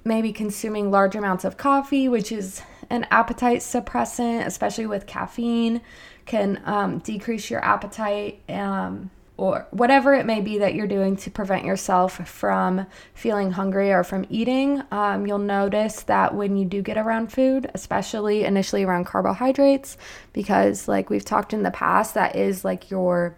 maybe 0.05 0.33
consuming 0.33 0.91
large 0.91 1.15
amounts 1.15 1.45
of 1.45 1.57
coffee, 1.57 2.09
which 2.09 2.33
is 2.33 2.63
an 2.91 3.07
appetite 3.11 3.61
suppressant, 3.61 4.45
especially 4.45 4.87
with 4.87 5.07
caffeine, 5.07 5.81
can 6.27 6.61
um, 6.65 6.99
decrease 6.99 7.51
your 7.51 7.65
appetite. 7.65 8.41
Um, 8.49 9.11
or 9.39 9.69
whatever 9.71 10.13
it 10.15 10.27
may 10.27 10.41
be 10.41 10.59
that 10.59 10.75
you're 10.75 10.89
doing 10.89 11.17
to 11.17 11.31
prevent 11.31 11.65
yourself 11.65 12.29
from 12.29 12.85
feeling 13.15 13.53
hungry 13.53 13.93
or 13.93 14.03
from 14.03 14.27
eating, 14.29 14.83
um, 14.91 15.27
you'll 15.27 15.39
notice 15.39 16.03
that 16.03 16.35
when 16.35 16.57
you 16.57 16.65
do 16.65 16.83
get 16.83 16.99
around 16.99 17.33
food, 17.33 17.71
especially 17.73 18.45
initially 18.45 18.83
around 18.83 19.07
carbohydrates, 19.07 19.97
because 20.33 20.89
like 20.89 21.09
we've 21.09 21.25
talked 21.25 21.55
in 21.55 21.63
the 21.63 21.71
past, 21.71 22.15
that 22.15 22.35
is 22.35 22.65
like 22.65 22.91
your 22.91 23.37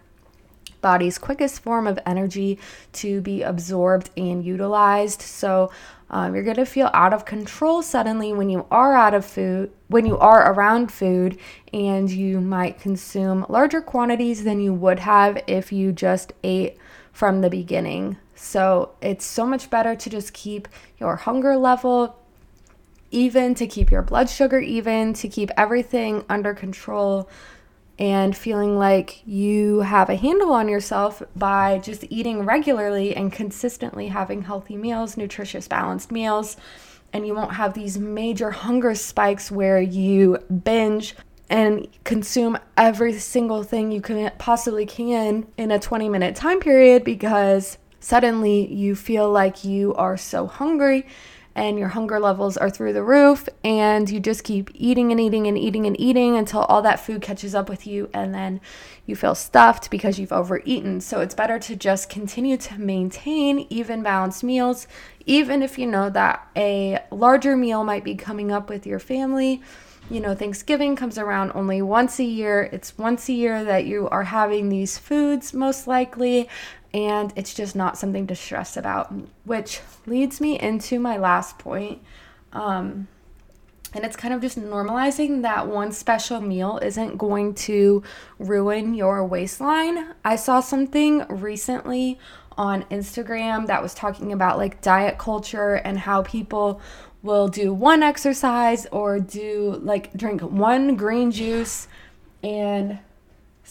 body's 0.81 1.17
quickest 1.17 1.61
form 1.61 1.87
of 1.87 1.99
energy 2.05 2.59
to 2.93 3.21
be 3.21 3.41
absorbed 3.43 4.09
and 4.17 4.43
utilized. 4.43 5.21
So 5.21 5.71
um, 6.09 6.35
you're 6.35 6.43
going 6.43 6.57
to 6.57 6.65
feel 6.65 6.89
out 6.93 7.13
of 7.13 7.25
control 7.25 7.81
suddenly 7.81 8.33
when 8.33 8.49
you 8.49 8.65
are 8.69 8.95
out 8.95 9.13
of 9.13 9.25
food, 9.25 9.71
when 9.87 10.05
you 10.05 10.17
are 10.17 10.51
around 10.51 10.91
food, 10.91 11.37
and 11.71 12.09
you 12.09 12.41
might 12.41 12.79
consume 12.79 13.45
larger 13.47 13.81
quantities 13.81 14.43
than 14.43 14.59
you 14.59 14.73
would 14.73 14.99
have 14.99 15.41
if 15.47 15.71
you 15.71 15.93
just 15.93 16.33
ate 16.43 16.77
from 17.13 17.41
the 17.41 17.49
beginning. 17.49 18.17
So 18.35 18.93
it's 19.01 19.25
so 19.25 19.45
much 19.45 19.69
better 19.69 19.95
to 19.95 20.09
just 20.09 20.33
keep 20.33 20.67
your 20.99 21.15
hunger 21.15 21.55
level 21.55 22.17
even, 23.11 23.55
to 23.55 23.67
keep 23.67 23.91
your 23.91 24.01
blood 24.01 24.29
sugar 24.29 24.59
even, 24.59 25.13
to 25.13 25.27
keep 25.27 25.51
everything 25.57 26.25
under 26.29 26.53
control 26.53 27.29
and 28.01 28.35
feeling 28.35 28.79
like 28.79 29.21
you 29.27 29.81
have 29.81 30.09
a 30.09 30.15
handle 30.15 30.51
on 30.53 30.67
yourself 30.67 31.21
by 31.35 31.77
just 31.77 32.03
eating 32.09 32.43
regularly 32.43 33.15
and 33.15 33.31
consistently 33.31 34.07
having 34.07 34.41
healthy 34.41 34.75
meals, 34.75 35.17
nutritious, 35.17 35.67
balanced 35.67 36.11
meals. 36.11 36.57
And 37.13 37.27
you 37.27 37.35
won't 37.35 37.53
have 37.53 37.75
these 37.75 37.99
major 37.99 38.49
hunger 38.49 38.95
spikes 38.95 39.51
where 39.51 39.79
you 39.79 40.39
binge 40.63 41.15
and 41.47 41.87
consume 42.03 42.57
every 42.75 43.13
single 43.19 43.61
thing 43.61 43.91
you 43.91 44.01
can 44.01 44.31
possibly 44.39 44.87
can 44.87 45.45
in 45.55 45.69
a 45.69 45.77
20 45.77 46.09
minute 46.09 46.35
time 46.35 46.59
period 46.59 47.03
because 47.03 47.77
suddenly 47.99 48.65
you 48.73 48.95
feel 48.95 49.29
like 49.29 49.63
you 49.63 49.93
are 49.93 50.17
so 50.17 50.47
hungry 50.47 51.05
and 51.55 51.77
your 51.77 51.89
hunger 51.89 52.19
levels 52.19 52.57
are 52.57 52.69
through 52.69 52.93
the 52.93 53.03
roof 53.03 53.49
and 53.63 54.09
you 54.09 54.19
just 54.19 54.43
keep 54.43 54.69
eating 54.73 55.11
and 55.11 55.19
eating 55.19 55.47
and 55.47 55.57
eating 55.57 55.85
and 55.85 55.99
eating 55.99 56.37
until 56.37 56.61
all 56.61 56.81
that 56.81 56.99
food 56.99 57.21
catches 57.21 57.53
up 57.53 57.67
with 57.69 57.85
you 57.85 58.09
and 58.13 58.33
then 58.33 58.61
you 59.05 59.15
feel 59.15 59.35
stuffed 59.35 59.91
because 59.91 60.17
you've 60.17 60.31
overeaten. 60.31 61.01
So 61.01 61.19
it's 61.19 61.35
better 61.35 61.59
to 61.59 61.75
just 61.75 62.09
continue 62.09 62.57
to 62.57 62.79
maintain 62.79 63.67
even 63.69 64.01
balanced 64.03 64.43
meals 64.43 64.87
even 65.25 65.61
if 65.61 65.77
you 65.77 65.87
know 65.87 66.09
that 66.09 66.47
a 66.55 66.99
larger 67.11 67.55
meal 67.55 67.83
might 67.83 68.03
be 68.03 68.15
coming 68.15 68.51
up 68.51 68.69
with 68.69 68.85
your 68.85 68.99
family. 68.99 69.61
You 70.09 70.19
know, 70.19 70.35
Thanksgiving 70.35 70.95
comes 70.95 71.17
around 71.17 71.51
only 71.53 71.81
once 71.81 72.19
a 72.19 72.23
year. 72.23 72.63
It's 72.73 72.97
once 72.97 73.29
a 73.29 73.33
year 73.33 73.63
that 73.63 73.85
you 73.85 74.09
are 74.09 74.23
having 74.23 74.69
these 74.69 74.97
foods, 74.97 75.53
most 75.53 75.87
likely 75.87 76.49
and 76.93 77.31
it's 77.35 77.53
just 77.53 77.75
not 77.75 77.97
something 77.97 78.27
to 78.27 78.35
stress 78.35 78.75
about, 78.75 79.13
which 79.45 79.81
leads 80.05 80.41
me 80.41 80.59
into 80.59 80.99
my 80.99 81.17
last 81.17 81.57
point. 81.57 82.01
Um, 82.51 83.07
and 83.93 84.05
it's 84.05 84.15
kind 84.15 84.33
of 84.33 84.41
just 84.41 84.59
normalizing 84.59 85.41
that 85.41 85.67
one 85.67 85.91
special 85.91 86.39
meal 86.39 86.79
isn't 86.81 87.17
going 87.17 87.53
to 87.55 88.03
ruin 88.39 88.93
your 88.93 89.25
waistline. 89.25 90.13
I 90.23 90.37
saw 90.37 90.61
something 90.61 91.25
recently 91.27 92.17
on 92.57 92.83
Instagram 92.83 93.67
that 93.67 93.81
was 93.81 93.93
talking 93.93 94.31
about 94.31 94.57
like 94.57 94.81
diet 94.81 95.17
culture 95.17 95.75
and 95.75 95.99
how 95.99 96.21
people 96.23 96.81
will 97.21 97.47
do 97.47 97.73
one 97.73 98.01
exercise 98.01 98.85
or 98.91 99.19
do 99.19 99.79
like 99.83 100.13
drink 100.13 100.41
one 100.41 100.95
green 100.95 101.31
juice 101.31 101.87
and 102.43 102.99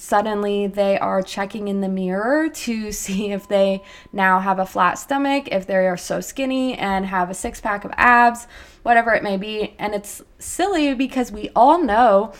suddenly 0.01 0.67
they 0.67 0.99
are 0.99 1.21
checking 1.21 1.69
in 1.69 1.83
the 1.83 1.89
mirror 1.89 2.49
to 2.49 2.91
see 3.03 3.33
if 3.33 3.47
they 3.47 3.83
now 4.13 4.41
have 4.41 4.59
a 4.59 4.65
flat 4.65 4.95
stomach, 4.95 5.49
if 5.53 5.67
they 5.67 5.87
are 5.87 5.97
so 5.97 6.21
skinny 6.21 6.77
and 6.77 7.05
have 7.07 7.29
a 7.29 7.35
six 7.35 7.61
pack 7.61 7.85
of 7.85 7.93
abs, 7.97 8.47
whatever 8.83 9.13
it 9.13 9.23
may 9.23 9.37
be. 9.37 9.75
And 9.79 9.95
it's 9.95 10.23
silly 10.39 10.95
because 10.95 11.31
we 11.31 11.51
all 11.55 11.83
know 11.83 12.33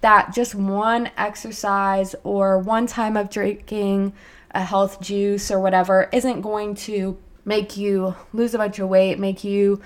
that 0.00 0.34
just 0.34 0.56
one 0.56 1.10
exercise 1.16 2.16
or 2.24 2.58
one 2.58 2.86
time 2.86 3.16
of 3.16 3.30
drinking 3.30 4.12
a 4.50 4.64
health 4.64 5.00
juice 5.00 5.50
or 5.50 5.60
whatever 5.60 6.08
isn't 6.12 6.40
going 6.40 6.74
to 6.74 7.16
make 7.44 7.76
you 7.76 8.16
lose 8.32 8.54
a 8.54 8.58
bunch 8.58 8.80
of 8.80 8.88
weight, 8.88 9.20
make 9.20 9.44
you 9.44 9.80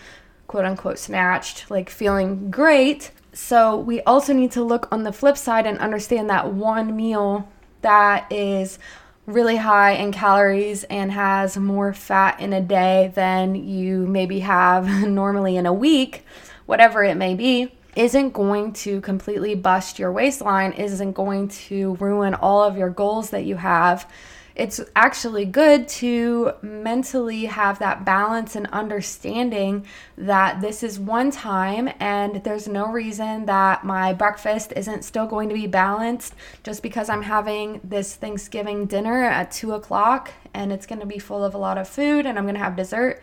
quote 0.46 0.64
unquote 0.64 0.98
snatched, 0.98 1.70
like 1.70 1.90
feeling 1.90 2.50
great. 2.50 3.10
So 3.32 3.76
we 3.76 4.00
also 4.02 4.32
need 4.32 4.52
to 4.52 4.62
look 4.62 4.88
on 4.90 5.02
the 5.02 5.12
flip 5.12 5.36
side 5.36 5.66
and 5.66 5.78
understand 5.78 6.30
that 6.30 6.52
one 6.52 6.96
meal 6.96 7.48
that 7.82 8.30
is 8.32 8.78
really 9.26 9.56
high 9.56 9.92
in 9.92 10.10
calories 10.10 10.84
and 10.84 11.12
has 11.12 11.56
more 11.56 11.92
fat 11.92 12.40
in 12.40 12.52
a 12.52 12.60
day 12.60 13.12
than 13.14 13.54
you 13.54 14.06
maybe 14.06 14.40
have 14.40 14.88
normally 15.06 15.56
in 15.56 15.66
a 15.66 15.72
week, 15.72 16.24
whatever 16.66 17.04
it 17.04 17.16
may 17.16 17.34
be, 17.34 17.72
isn't 17.94 18.32
going 18.32 18.72
to 18.72 19.00
completely 19.02 19.54
bust 19.54 19.98
your 19.98 20.10
waistline, 20.10 20.72
isn't 20.72 21.12
going 21.12 21.48
to 21.48 21.94
ruin 21.96 22.34
all 22.34 22.62
of 22.62 22.76
your 22.76 22.90
goals 22.90 23.30
that 23.30 23.44
you 23.44 23.56
have 23.56 24.10
it's 24.58 24.80
actually 24.96 25.44
good 25.44 25.86
to 25.86 26.52
mentally 26.62 27.44
have 27.44 27.78
that 27.78 28.04
balance 28.04 28.56
and 28.56 28.66
understanding 28.66 29.86
that 30.16 30.60
this 30.60 30.82
is 30.82 30.98
one 30.98 31.30
time 31.30 31.88
and 32.00 32.42
there's 32.42 32.66
no 32.66 32.90
reason 32.90 33.46
that 33.46 33.84
my 33.84 34.12
breakfast 34.12 34.72
isn't 34.74 35.04
still 35.04 35.28
going 35.28 35.48
to 35.48 35.54
be 35.54 35.68
balanced 35.68 36.34
just 36.64 36.82
because 36.82 37.08
I'm 37.08 37.22
having 37.22 37.80
this 37.84 38.16
Thanksgiving 38.16 38.86
dinner 38.86 39.22
at 39.22 39.52
two 39.52 39.72
o'clock 39.74 40.32
and 40.52 40.72
it's 40.72 40.86
going 40.86 41.00
to 41.00 41.06
be 41.06 41.20
full 41.20 41.44
of 41.44 41.54
a 41.54 41.58
lot 41.58 41.78
of 41.78 41.88
food 41.88 42.26
and 42.26 42.36
I'm 42.36 42.44
going 42.44 42.56
to 42.56 42.60
have 42.62 42.74
dessert. 42.74 43.22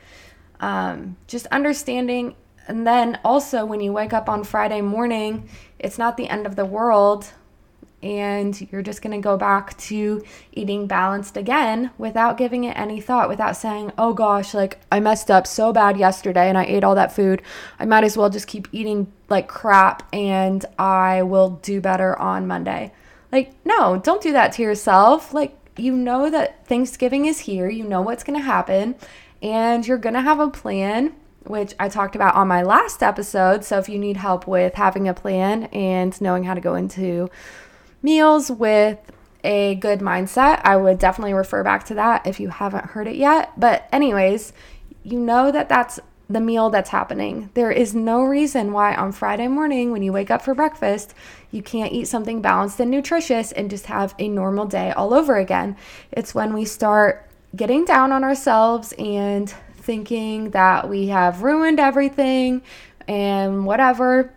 Um, 0.61 1.17
just 1.27 1.47
understanding. 1.47 2.35
And 2.67 2.87
then 2.87 3.19
also, 3.25 3.65
when 3.65 3.81
you 3.81 3.91
wake 3.91 4.13
up 4.13 4.29
on 4.29 4.45
Friday 4.45 4.79
morning, 4.79 5.49
it's 5.79 5.97
not 5.97 6.15
the 6.15 6.29
end 6.29 6.45
of 6.45 6.55
the 6.55 6.65
world 6.65 7.27
and 8.03 8.67
you're 8.71 8.81
just 8.81 9.01
going 9.01 9.19
to 9.19 9.23
go 9.23 9.37
back 9.37 9.77
to 9.77 10.23
eating 10.51 10.87
balanced 10.87 11.37
again 11.37 11.91
without 11.97 12.37
giving 12.37 12.63
it 12.63 12.77
any 12.77 13.01
thought, 13.01 13.29
without 13.29 13.57
saying, 13.57 13.91
oh 13.97 14.13
gosh, 14.13 14.53
like 14.53 14.79
I 14.91 14.99
messed 14.99 15.31
up 15.31 15.47
so 15.47 15.73
bad 15.73 15.97
yesterday 15.97 16.47
and 16.49 16.57
I 16.57 16.65
ate 16.65 16.83
all 16.83 16.95
that 16.95 17.15
food. 17.15 17.41
I 17.79 17.85
might 17.85 18.03
as 18.03 18.17
well 18.17 18.29
just 18.29 18.47
keep 18.47 18.67
eating 18.71 19.11
like 19.29 19.47
crap 19.47 20.07
and 20.13 20.63
I 20.77 21.23
will 21.23 21.51
do 21.61 21.81
better 21.81 22.17
on 22.19 22.47
Monday. 22.47 22.93
Like, 23.31 23.53
no, 23.65 23.97
don't 23.97 24.21
do 24.21 24.31
that 24.33 24.53
to 24.53 24.61
yourself. 24.61 25.33
Like, 25.33 25.57
you 25.77 25.95
know 25.95 26.29
that 26.29 26.67
Thanksgiving 26.67 27.25
is 27.25 27.39
here, 27.39 27.69
you 27.69 27.83
know 27.83 28.01
what's 28.01 28.23
going 28.23 28.39
to 28.39 28.45
happen, 28.45 28.95
and 29.41 29.85
you're 29.85 29.97
going 29.97 30.13
to 30.13 30.21
have 30.21 30.39
a 30.39 30.49
plan 30.49 31.13
which 31.47 31.75
I 31.79 31.89
talked 31.89 32.15
about 32.15 32.35
on 32.35 32.47
my 32.47 32.63
last 32.63 33.03
episode. 33.03 33.63
So 33.63 33.77
if 33.77 33.87
you 33.87 33.99
need 33.99 34.17
help 34.17 34.47
with 34.47 34.73
having 34.73 35.07
a 35.07 35.13
plan 35.13 35.65
and 35.65 36.19
knowing 36.21 36.43
how 36.43 36.53
to 36.53 36.61
go 36.61 36.75
into 36.75 37.29
meals 38.05 38.49
with 38.49 38.99
a 39.43 39.75
good 39.75 39.99
mindset. 39.99 40.61
I 40.63 40.77
would 40.77 40.99
definitely 40.99 41.33
refer 41.33 41.63
back 41.63 41.83
to 41.85 41.95
that 41.95 42.25
if 42.25 42.39
you 42.39 42.49
haven't 42.49 42.85
heard 42.85 43.07
it 43.07 43.15
yet. 43.15 43.51
But, 43.59 43.89
anyways, 43.91 44.53
you 45.03 45.19
know 45.19 45.51
that 45.51 45.67
that's 45.67 45.99
the 46.29 46.39
meal 46.39 46.69
that's 46.69 46.89
happening. 46.89 47.49
There 47.53 47.71
is 47.71 47.93
no 47.93 48.23
reason 48.23 48.71
why 48.71 48.95
on 48.95 49.11
Friday 49.11 49.47
morning, 49.47 49.91
when 49.91 50.01
you 50.01 50.11
wake 50.13 50.31
up 50.31 50.41
for 50.41 50.55
breakfast, 50.55 51.13
you 51.51 51.61
can't 51.61 51.93
eat 51.93 52.07
something 52.07 52.41
balanced 52.41 52.79
and 52.79 52.89
nutritious 52.89 53.51
and 53.51 53.69
just 53.69 53.87
have 53.87 54.15
a 54.17 54.27
normal 54.27 54.65
day 54.65 54.91
all 54.91 55.13
over 55.13 55.37
again. 55.37 55.75
It's 56.11 56.33
when 56.33 56.53
we 56.53 56.65
start 56.65 57.29
getting 57.55 57.85
down 57.85 58.11
on 58.11 58.23
ourselves 58.23 58.93
and 58.97 59.49
thinking 59.77 60.49
that 60.51 60.89
we 60.89 61.07
have 61.07 61.43
ruined 61.43 61.79
everything 61.79 62.63
and 63.07 63.65
whatever 63.65 64.33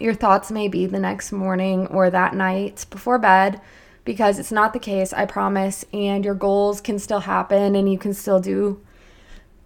your 0.00 0.14
thoughts 0.14 0.50
may 0.50 0.68
be 0.68 0.86
the 0.86 0.98
next 0.98 1.32
morning 1.32 1.86
or 1.88 2.10
that 2.10 2.34
night 2.34 2.86
before 2.90 3.18
bed 3.18 3.60
because 4.04 4.38
it's 4.38 4.52
not 4.52 4.72
the 4.72 4.78
case, 4.78 5.12
I 5.12 5.26
promise. 5.26 5.84
And 5.92 6.24
your 6.24 6.34
goals 6.34 6.80
can 6.80 6.98
still 6.98 7.20
happen 7.20 7.76
and 7.76 7.90
you 7.90 7.98
can 7.98 8.14
still 8.14 8.40
do 8.40 8.80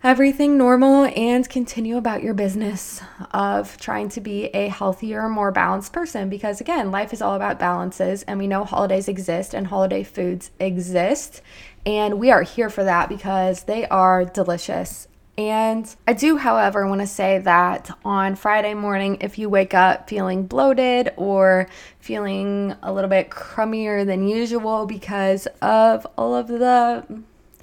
everything 0.02 0.58
normal 0.58 1.06
and 1.16 1.48
continue 1.48 1.96
about 1.96 2.22
your 2.22 2.34
business 2.34 3.00
of 3.30 3.78
trying 3.78 4.10
to 4.10 4.20
be 4.20 4.46
a 4.48 4.68
healthier, 4.68 5.30
more 5.30 5.50
balanced 5.50 5.94
person. 5.94 6.28
Because 6.28 6.60
again, 6.60 6.90
life 6.90 7.14
is 7.14 7.22
all 7.22 7.34
about 7.34 7.58
balances, 7.58 8.22
and 8.24 8.38
we 8.38 8.46
know 8.46 8.64
holidays 8.64 9.08
exist 9.08 9.54
and 9.54 9.68
holiday 9.68 10.02
foods 10.02 10.50
exist. 10.60 11.40
And 11.86 12.18
we 12.18 12.30
are 12.30 12.42
here 12.42 12.68
for 12.68 12.84
that 12.84 13.08
because 13.08 13.64
they 13.64 13.86
are 13.88 14.26
delicious 14.26 15.08
and 15.36 15.94
I 16.06 16.12
do, 16.12 16.36
however, 16.36 16.86
want 16.86 17.00
to 17.00 17.06
say 17.06 17.38
that 17.40 17.90
on 18.04 18.36
Friday 18.36 18.74
morning, 18.74 19.18
if 19.20 19.38
you 19.38 19.48
wake 19.48 19.74
up 19.74 20.08
feeling 20.08 20.46
bloated 20.46 21.12
or 21.16 21.68
feeling 21.98 22.74
a 22.82 22.92
little 22.92 23.10
bit 23.10 23.30
crummier 23.30 24.06
than 24.06 24.28
usual 24.28 24.86
because 24.86 25.46
of 25.60 26.06
all 26.16 26.36
of 26.36 26.46
the 26.46 27.04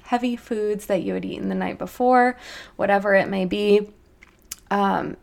heavy 0.02 0.36
foods 0.36 0.86
that 0.86 1.02
you 1.02 1.14
had 1.14 1.24
eaten 1.24 1.48
the 1.48 1.54
night 1.54 1.78
before, 1.78 2.36
whatever 2.76 3.14
it 3.14 3.28
may 3.28 3.46
be, 3.46 3.88
um, 4.70 5.16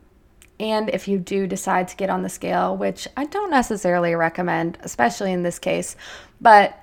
and 0.59 0.89
if 0.89 1.07
you 1.07 1.17
do 1.17 1.47
decide 1.47 1.88
to 1.88 1.95
get 1.95 2.09
on 2.09 2.21
the 2.21 2.29
scale, 2.29 2.75
which 2.75 3.07
I 3.15 3.25
don't 3.25 3.49
necessarily 3.49 4.13
recommend, 4.15 4.77
especially 4.81 5.31
in 5.31 5.43
this 5.43 5.57
case, 5.57 5.95
but 6.41 6.77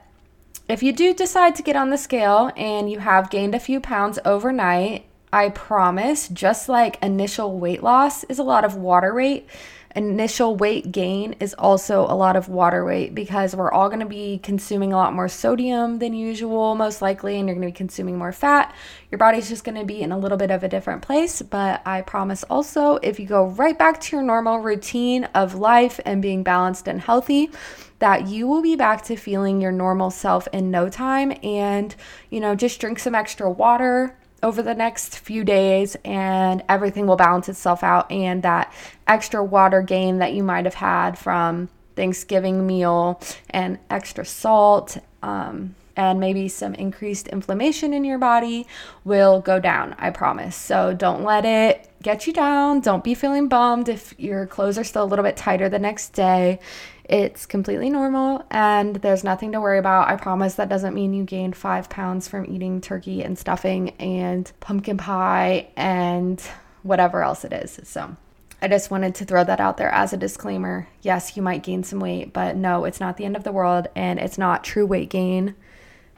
if 0.68 0.82
you 0.82 0.92
do 0.92 1.12
decide 1.12 1.54
to 1.56 1.62
get 1.62 1.76
on 1.76 1.90
the 1.90 1.98
scale 1.98 2.50
and 2.56 2.90
you 2.90 3.00
have 3.00 3.30
gained 3.30 3.54
a 3.54 3.60
few 3.60 3.80
pounds 3.80 4.18
overnight, 4.24 5.06
I 5.36 5.50
promise, 5.50 6.28
just 6.28 6.66
like 6.66 6.96
initial 7.02 7.58
weight 7.58 7.82
loss 7.82 8.24
is 8.24 8.38
a 8.38 8.42
lot 8.42 8.64
of 8.64 8.74
water 8.74 9.12
weight, 9.12 9.46
initial 9.94 10.56
weight 10.56 10.92
gain 10.92 11.34
is 11.40 11.54
also 11.58 12.06
a 12.08 12.16
lot 12.16 12.36
of 12.36 12.48
water 12.48 12.86
weight 12.86 13.14
because 13.14 13.54
we're 13.54 13.70
all 13.70 13.90
going 13.90 14.00
to 14.00 14.06
be 14.06 14.38
consuming 14.42 14.94
a 14.94 14.96
lot 14.96 15.12
more 15.12 15.28
sodium 15.28 15.98
than 15.98 16.14
usual, 16.14 16.74
most 16.74 17.02
likely, 17.02 17.38
and 17.38 17.46
you're 17.46 17.54
going 17.54 17.68
to 17.68 17.70
be 17.70 17.76
consuming 17.76 18.16
more 18.16 18.32
fat. 18.32 18.74
Your 19.10 19.18
body's 19.18 19.50
just 19.50 19.62
going 19.62 19.76
to 19.76 19.84
be 19.84 20.00
in 20.00 20.10
a 20.10 20.18
little 20.18 20.38
bit 20.38 20.50
of 20.50 20.64
a 20.64 20.70
different 20.70 21.02
place. 21.02 21.42
But 21.42 21.82
I 21.86 22.00
promise 22.00 22.42
also, 22.44 22.96
if 23.02 23.20
you 23.20 23.26
go 23.26 23.44
right 23.44 23.78
back 23.78 24.00
to 24.00 24.16
your 24.16 24.24
normal 24.24 24.60
routine 24.60 25.24
of 25.34 25.54
life 25.54 26.00
and 26.06 26.22
being 26.22 26.44
balanced 26.44 26.88
and 26.88 26.98
healthy, 26.98 27.50
that 27.98 28.26
you 28.26 28.46
will 28.46 28.62
be 28.62 28.74
back 28.74 29.04
to 29.04 29.16
feeling 29.16 29.60
your 29.60 29.72
normal 29.72 30.10
self 30.10 30.48
in 30.54 30.70
no 30.70 30.88
time. 30.88 31.34
And, 31.42 31.94
you 32.30 32.40
know, 32.40 32.54
just 32.54 32.80
drink 32.80 32.98
some 32.98 33.14
extra 33.14 33.50
water 33.50 34.16
over 34.42 34.62
the 34.62 34.74
next 34.74 35.18
few 35.18 35.44
days 35.44 35.96
and 36.04 36.62
everything 36.68 37.06
will 37.06 37.16
balance 37.16 37.48
itself 37.48 37.82
out 37.82 38.10
and 38.10 38.42
that 38.42 38.72
extra 39.06 39.42
water 39.42 39.82
gain 39.82 40.18
that 40.18 40.34
you 40.34 40.42
might 40.42 40.64
have 40.64 40.74
had 40.74 41.18
from 41.18 41.68
Thanksgiving 41.94 42.66
meal 42.66 43.20
and 43.50 43.78
extra 43.90 44.24
salt 44.24 44.98
um, 45.22 45.74
and 45.96 46.20
maybe 46.20 46.48
some 46.48 46.74
increased 46.74 47.26
inflammation 47.28 47.94
in 47.94 48.04
your 48.04 48.18
body 48.18 48.66
will 49.04 49.40
go 49.40 49.58
down, 49.58 49.94
I 49.98 50.10
promise. 50.10 50.54
So 50.54 50.92
don't 50.92 51.24
let 51.24 51.46
it 51.46 51.90
get 52.02 52.26
you 52.26 52.32
down. 52.34 52.80
Don't 52.80 53.02
be 53.02 53.14
feeling 53.14 53.48
bummed 53.48 53.88
if 53.88 54.14
your 54.18 54.46
clothes 54.46 54.76
are 54.76 54.84
still 54.84 55.04
a 55.04 55.06
little 55.06 55.24
bit 55.24 55.36
tighter 55.36 55.70
the 55.70 55.78
next 55.78 56.10
day. 56.10 56.60
It's 57.08 57.46
completely 57.46 57.88
normal 57.88 58.44
and 58.50 58.96
there's 58.96 59.22
nothing 59.22 59.52
to 59.52 59.60
worry 59.60 59.78
about. 59.78 60.08
I 60.08 60.16
promise 60.16 60.56
that 60.56 60.68
doesn't 60.68 60.94
mean 60.94 61.14
you 61.14 61.22
gained 61.22 61.56
five 61.56 61.88
pounds 61.88 62.26
from 62.26 62.52
eating 62.52 62.80
turkey 62.80 63.22
and 63.22 63.38
stuffing 63.38 63.90
and 64.00 64.50
pumpkin 64.58 64.96
pie 64.96 65.68
and 65.76 66.40
whatever 66.82 67.22
else 67.22 67.44
it 67.44 67.52
is. 67.52 67.78
So 67.84 68.16
I 68.60 68.66
just 68.66 68.90
wanted 68.90 69.14
to 69.16 69.24
throw 69.24 69.44
that 69.44 69.60
out 69.60 69.76
there 69.76 69.90
as 69.90 70.12
a 70.12 70.16
disclaimer. 70.16 70.88
Yes, 71.02 71.36
you 71.36 71.42
might 71.42 71.62
gain 71.62 71.84
some 71.84 72.00
weight, 72.00 72.32
but 72.32 72.56
no, 72.56 72.84
it's 72.84 72.98
not 72.98 73.16
the 73.16 73.24
end 73.24 73.36
of 73.36 73.44
the 73.44 73.52
world 73.52 73.86
and 73.94 74.18
it's 74.18 74.38
not 74.38 74.64
true 74.64 74.86
weight 74.86 75.10
gain. 75.10 75.54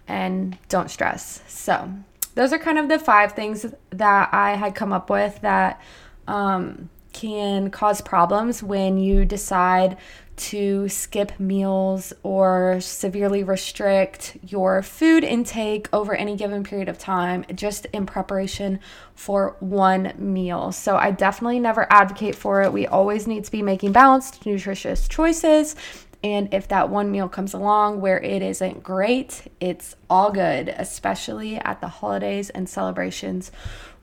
And 0.07 0.57
don't 0.70 0.90
stress. 0.90 1.42
So, 1.48 1.92
those 2.35 2.51
are 2.55 2.59
kind 2.59 2.79
of 2.79 2.88
the 2.88 2.98
five 2.98 3.33
things 3.33 3.66
that 3.90 4.33
I 4.33 4.55
had 4.55 4.74
come 4.74 4.90
up 4.90 5.11
with 5.11 5.38
that 5.42 5.83
um, 6.27 6.88
can 7.18 7.68
cause 7.68 8.00
problems 8.00 8.62
when 8.62 8.96
you 8.96 9.24
decide 9.24 9.96
to 10.37 10.88
skip 10.88 11.33
meals 11.40 12.12
or 12.22 12.81
severely 12.81 13.42
restrict 13.42 14.37
your 14.46 14.83
food 14.83 15.24
intake 15.24 15.88
over 15.92 16.14
any 16.14 16.37
given 16.37 16.62
period 16.62 16.88
of 16.88 16.96
time 16.96 17.44
just 17.57 17.87
in 17.87 18.07
preparation 18.07 18.78
for 19.16 19.57
one 19.59 20.12
meal. 20.16 20.70
So 20.70 20.96
I 20.96 21.11
definitely 21.11 21.59
never 21.59 21.92
advocate 21.92 22.37
for 22.37 22.62
it. 22.62 22.72
We 22.72 22.87
always 22.87 23.26
need 23.26 23.44
to 23.46 23.50
be 23.50 23.62
making 23.62 23.90
balanced, 23.90 24.46
nutritious 24.46 25.09
choices. 25.09 25.74
And 26.22 26.54
if 26.54 26.68
that 26.68 26.88
one 26.88 27.11
meal 27.11 27.28
comes 27.28 27.52
along 27.52 28.00
where 28.00 28.20
it 28.20 28.42
isn't 28.42 28.85
great, 28.85 29.42
it's 29.61 29.96
all 30.09 30.31
good, 30.31 30.68
especially 30.68 31.57
at 31.57 31.81
the 31.81 31.88
holidays 31.88 32.50
and 32.50 32.68
celebrations 32.68 33.50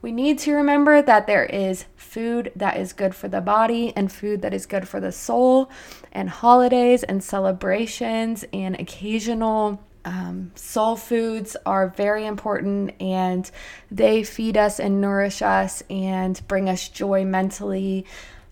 we 0.06 0.12
need 0.12 0.38
to 0.38 0.54
remember 0.54 1.02
that 1.02 1.26
there 1.26 1.46
is 1.46 1.84
food 1.96 2.52
that 2.54 2.76
is 2.76 2.92
good 2.92 3.12
for 3.12 3.26
the 3.26 3.40
body 3.40 3.92
and 3.96 4.12
food 4.12 4.40
that 4.42 4.54
is 4.54 4.64
good 4.64 4.86
for 4.86 5.00
the 5.00 5.10
soul, 5.10 5.68
and 6.12 6.30
holidays 6.30 7.02
and 7.02 7.24
celebrations 7.24 8.44
and 8.52 8.78
occasional 8.78 9.82
um, 10.04 10.52
soul 10.54 10.94
foods 10.94 11.56
are 11.66 11.88
very 11.88 12.24
important 12.24 12.94
and 13.00 13.50
they 13.90 14.22
feed 14.22 14.56
us 14.56 14.78
and 14.78 15.00
nourish 15.00 15.42
us 15.42 15.82
and 15.90 16.40
bring 16.46 16.68
us 16.68 16.88
joy 16.88 17.24
mentally 17.24 18.06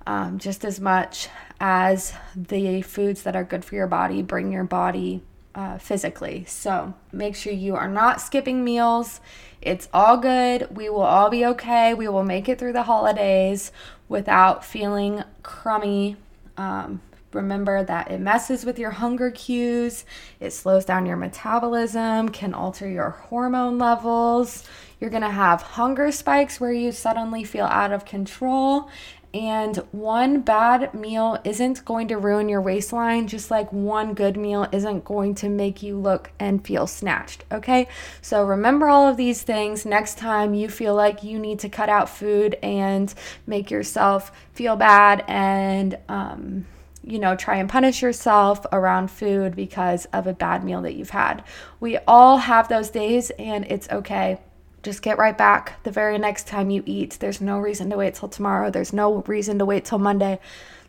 um, 0.09 0.41
just 0.41 0.65
as 0.65 0.81
much 0.81 1.29
as 1.61 2.15
the 2.35 2.83
foods 2.83 3.23
that 3.23 3.37
are 3.37 3.45
good 3.45 3.65
for 3.65 3.77
your 3.77 3.87
body 3.87 4.23
bring 4.23 4.51
your 4.51 4.65
body 4.65 5.23
uh, 5.55 5.79
physically. 5.79 6.45
So 6.47 6.95
make 7.13 7.37
sure 7.37 7.53
you 7.53 7.77
are 7.77 7.89
not 7.89 8.21
skipping 8.21 8.65
meals. 8.65 9.21
It's 9.61 9.89
all 9.95 10.17
good. 10.17 10.75
We 10.77 10.89
will 10.89 11.03
all 11.03 11.31
be 11.31 11.45
okay. 11.47 11.95
We 11.95 12.09
will 12.09 12.25
make 12.25 12.49
it 12.49 12.59
through 12.59 12.73
the 12.73 12.83
holidays 12.83 13.73
without 14.09 14.65
feeling 14.65 15.23
crummy. 15.43 16.17
Um, 16.57 17.01
remember 17.33 17.83
that 17.83 18.11
it 18.11 18.21
messes 18.21 18.65
with 18.65 18.79
your 18.79 18.93
hunger 18.93 19.31
cues, 19.31 20.05
it 20.39 20.53
slows 20.53 20.85
down 20.85 21.05
your 21.05 21.17
metabolism, 21.17 22.29
can 22.29 22.55
alter 22.55 22.89
your 22.89 23.11
hormone 23.11 23.79
levels. 23.79 24.65
You're 25.01 25.11
gonna 25.11 25.31
have 25.31 25.61
hunger 25.61 26.13
spikes 26.13 26.61
where 26.61 26.73
you 26.73 26.93
suddenly 26.93 27.43
feel 27.43 27.67
out 27.67 27.93
of 27.93 28.05
control, 28.05 28.89
and 29.35 29.77
one 29.91 30.43
bad 30.43 30.95
meal 30.95 31.41
isn't 31.43 31.85
going 31.85 32.07
to 32.09 32.17
ruin 32.17 32.49
your 32.49 32.61
waistline, 32.61 33.27
just 33.27 33.51
like 33.51 33.73
one 33.73 34.15
good 34.15 34.37
meal 34.37 34.69
isn't 34.71 35.05
going 35.05 35.35
to 35.35 35.49
make 35.49 35.83
you 35.83 35.99
look 35.99 36.31
and 36.39 36.65
feel 36.65 36.87
snatched. 36.87 37.45
Okay, 37.51 37.89
so 38.23 38.45
remember 38.45 38.87
all 38.87 39.09
of 39.09 39.17
these 39.17 39.43
things 39.43 39.85
next 39.85 40.19
time 40.19 40.55
you 40.55 40.69
feel 40.69 40.95
like 40.95 41.25
you 41.25 41.41
need 41.41 41.59
to 41.59 41.69
cut 41.69 41.89
out 41.89 42.09
food 42.09 42.57
and 42.63 43.13
make 43.45 43.73
yourself 43.73 44.31
feel 44.53 44.77
bad 44.77 45.25
and, 45.27 45.99
um, 46.09 46.65
you 47.03 47.19
know, 47.19 47.35
try 47.35 47.57
and 47.57 47.69
punish 47.69 48.03
yourself 48.03 48.65
around 48.71 49.11
food 49.11 49.57
because 49.57 50.07
of 50.07 50.29
a 50.29 50.33
bad 50.33 50.63
meal 50.63 50.83
that 50.83 50.95
you've 50.95 51.11
had. 51.11 51.43
We 51.81 51.99
all 52.07 52.39
have 52.39 52.69
those 52.69 52.89
days, 52.89 53.31
and 53.31 53.67
it's 53.67 53.91
okay. 53.91 54.39
Just 54.85 55.01
get 55.01 55.17
right 55.17 55.37
back 55.37 55.83
the 55.83 55.91
very 55.91 56.19
next 56.19 56.47
time 56.47 56.69
you 56.69 56.83
eat. 56.85 57.17
There's 57.19 57.41
no 57.41 57.59
reason 57.59 57.89
to 57.89 57.97
wait 57.97 58.15
till 58.15 58.29
tomorrow. 58.29 58.71
There's 58.71 58.93
no 58.93 59.23
reason 59.23 59.59
to 59.59 59.65
wait 59.65 59.87
till 59.87 59.99
Monday. 59.99 60.39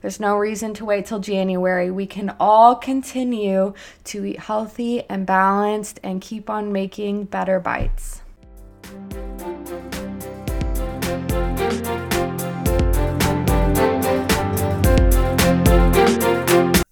There's 0.02 0.20
no 0.20 0.36
reason 0.36 0.74
to 0.74 0.86
wait 0.86 1.06
till 1.06 1.20
January. 1.20 1.90
We 1.90 2.06
can 2.06 2.36
all 2.38 2.76
continue 2.76 3.74
to 4.04 4.26
eat 4.26 4.40
healthy 4.40 5.04
and 5.10 5.26
balanced 5.26 6.02
and 6.04 6.22
keep 6.22 6.50
on 6.50 6.74
making 6.74 7.24
better 7.26 7.62
bites. 7.62 8.22